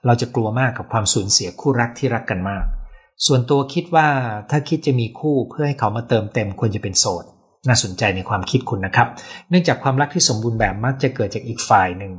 [0.06, 2.64] เราจะกลัวมากกับความสูญเสียคู่รักที่รักกันมาก
[3.26, 4.08] ส่วนตัวคิดว่า
[4.50, 7.24] ถ้าคิดจะมีคู่เพื่อให้เขามาเติมเต็มควรจะเป็นโสด
[7.68, 9.08] น่าสนใจในความคิดคุณนะครับ
[9.50, 12.12] เนื่องจากความรักที่สมบูรณ์แบบมักจะเกิดจากอีกฝ่ายหนึ่ง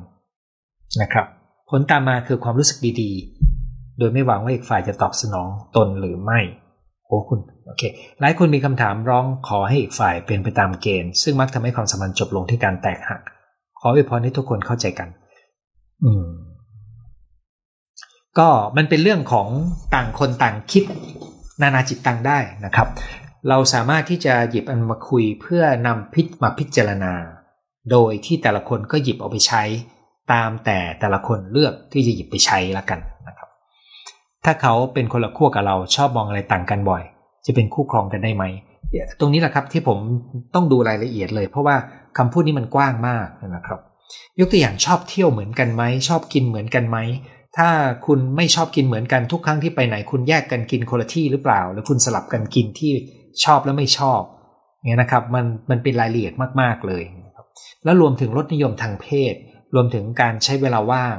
[1.02, 1.26] นะครับ
[1.70, 6.40] ผลตามมาคือความรู้สึกดีๆ โดยไม่หวังว่าอีกฝ่ายจะตอบสนองตนหรือไม่
[7.06, 7.84] โอ้คุณ โอเค
[8.22, 13.22] หลายคนมีคำถามร้องขอให้อีกฝ่ายเป็นไปตามเกณฑ์ ซึ่งมักทำให้ความสัมพันธ์จบลงที่การแตกหัก
[13.80, 15.10] ขออวยพรให้ทุกคนเข้าใจกัน
[16.04, 16.28] อืม
[18.40, 19.48] ก็มันเป็นเรื่องของ
[19.96, 20.84] ต่างคนต่างคิด
[21.62, 22.88] นานาจิตตังได้นะครับ
[23.50, 27.14] เราสามารถที่จะหยิบอันมาคุยเพื่อนำพิจมาพิจารณา
[27.92, 29.64] โดยที่แต่ละคนก็หยิบเอาไปใช้
[30.34, 33.50] ตามแต่แต่ละคนเลือกที่จะหยิบไปใช้ละกันนะครับ
[34.46, 37.04] ถ้าเขาเป็นคนละขั้วกับเราชอบมองอะไรต่างกันบ่อย
[37.46, 38.44] จะเป็นคู่ครองกันได้ไหม
[39.20, 39.98] ตรงนี้แหละครับที่ผม
[40.54, 41.76] ต้องดูรายละเอียดเลย เพราะว่า
[42.18, 43.80] คำพูดนี้มันกว้างมากนะครับ
[44.40, 46.98] ยกตัวอย่างชอบเที่ยวเหมือนกันไหมชอบกินเหมือนกันไหม
[47.58, 47.70] ถ้า
[48.06, 52.92] คุณไม่ชอบกินเหมือนกันทุกครั้งที่ไปไหนคุณแยกกันกินคนละที่หรือเปล่าหรือคุณสลับกันกินที่
[53.44, 54.22] ชอบและไม่ชอบ
[54.88, 57.04] เนี่ยนะครับมันมันเป็นรายละเอียดมากๆเลย
[57.84, 59.36] แล้วรวมถึงรสนิยมทางเพศ
[59.76, 61.18] รวมถึงการใช้เวลาว่าง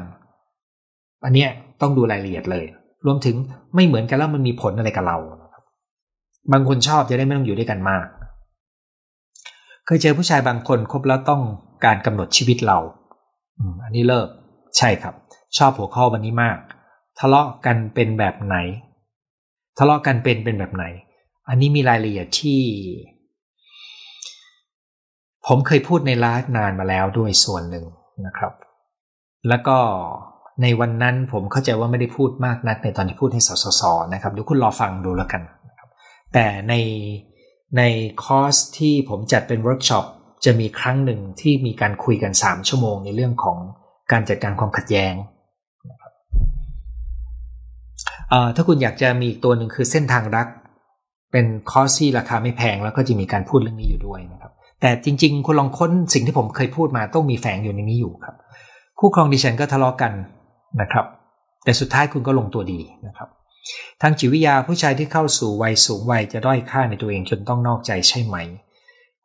[1.25, 1.51] อันเนี้ย
[1.81, 2.65] ต้องดูรายละเอียดเลย
[3.07, 3.37] รวมถึง
[3.75, 5.19] ไม่เหมือนกันแล้วมันมีผลอะไรกับเรา
[6.53, 8.07] บางคนชอบจะได้ไม่ต้องอยู่ด้วยกันมาก
[9.87, 11.43] เคยเจอผู้ชายบางคนคบแล้วต้อง
[11.85, 12.79] การกำหนดชีวิตเรา
[13.85, 14.29] อันนี้เลิก
[14.79, 15.15] ใช่ครับ
[15.59, 16.59] ชอบหัวข้อวันนี้มาก
[17.19, 18.57] ทะเลาะกันเป็นแบบไหน
[19.79, 20.85] ทะเลาะกันเป็นเป็นแบบไหน
[21.49, 22.61] อันนี้มีรายละเอียดที่
[25.47, 27.85] ผมเคยพูดในไลฟ์นานมาแล้วด้วยส่วนหนึ่ง
[28.27, 28.53] นะครับ
[29.49, 29.79] แล้วก็
[30.63, 33.83] ในวันนั้นผมเข้าใจว่าไม่ได้พูดมากนักในตอนที่พูดให้สสส
[34.13, 35.43] นะครับเดี๋ยวคุณรอฟังดูแล้วกัน
[36.35, 36.75] แต่ใน
[37.77, 37.83] ใน
[38.23, 40.05] คอร์สที่ผมจัดเป็นเวิร์กช็อป
[40.45, 43.59] จะมีครั้งหนึ่งที่มีการคุยกัน 3 ชั่วโมงในเรื่องของ
[44.13, 45.15] การจัดการความขัดแย้ง
[45.91, 46.13] นะครับ
[48.57, 50.47] ถ้าคุณอยากจะมีอีกตัวหนึ่งคือเส้นทางรัก
[51.33, 58.37] เป็นคอร์สที่ราคาไม่แพงแล้วก็จะมีการพูดเรื่องนี้อยู่ด้วยนะครับ แต่จริง ๆ คุณลองค้นสิ่งที่ผมเคยพูดมาต้องมีแฝงอยู่ในนี้อยู่ครับ
[58.99, 60.13] คู่ครองดิฉันก็ทะเลาะกกัน
[60.81, 61.07] นะครับ
[61.65, 63.29] แต่สุดท้ายคุณก็ลงตัวดีนะครับ
[64.03, 68.37] ทางจิตวิทยาผู้ชายที่เข้าสู่วัยสูงวัยจะด้อยค่าในตัวเองจนต้องนอกใจใช่ไหม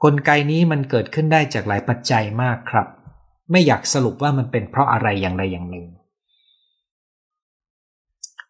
[0.04, 2.88] กลไกนี้มันเกิดขึ้นได้จากหลายปัจจัยมากครับ
[3.52, 5.86] ไม่อยากสรุปว่ามันเป็นเพราะอะไรอย่างใดอย่างหนึ่ง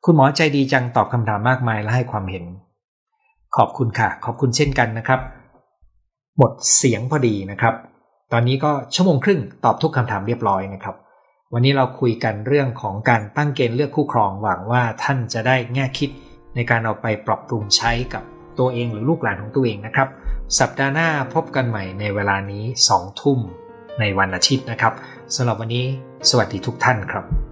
[0.03, 2.45] คุณหมอใจดีจังตอบคำถามมากมายและให้ความเห็น
[3.57, 5.19] ขอบคุณค่ะ ขอบคุณเช่นกันนะครับ
[6.37, 7.73] หมดเสียงพอดีนะครับ
[8.31, 10.95] ตอนนี้ก็ชั่วโมงครึ่งตอบทุกคำถามเรียบร้อยนะครับ
[11.53, 16.09] วันนี้เราคุยกันเรื่องของการตั้งเกณฑ์เลือกคู่ครองหวังว่าท่านจะได้แง่คิด
[16.55, 18.23] ในการเอาไปปรับปรุงใช้กับ
[18.59, 20.07] ตัวเองหรือลูกหลานของตัวเองนะครับ
[20.59, 23.39] สัปดาห์หน้าพบกันใหม่ในเวลานี้2ทุ่ม
[23.99, 24.93] ในวันอาทิตย์นะครับ
[25.35, 25.85] สำหรับวันนี้
[26.29, 27.48] สวัสดีทุกท่านครับ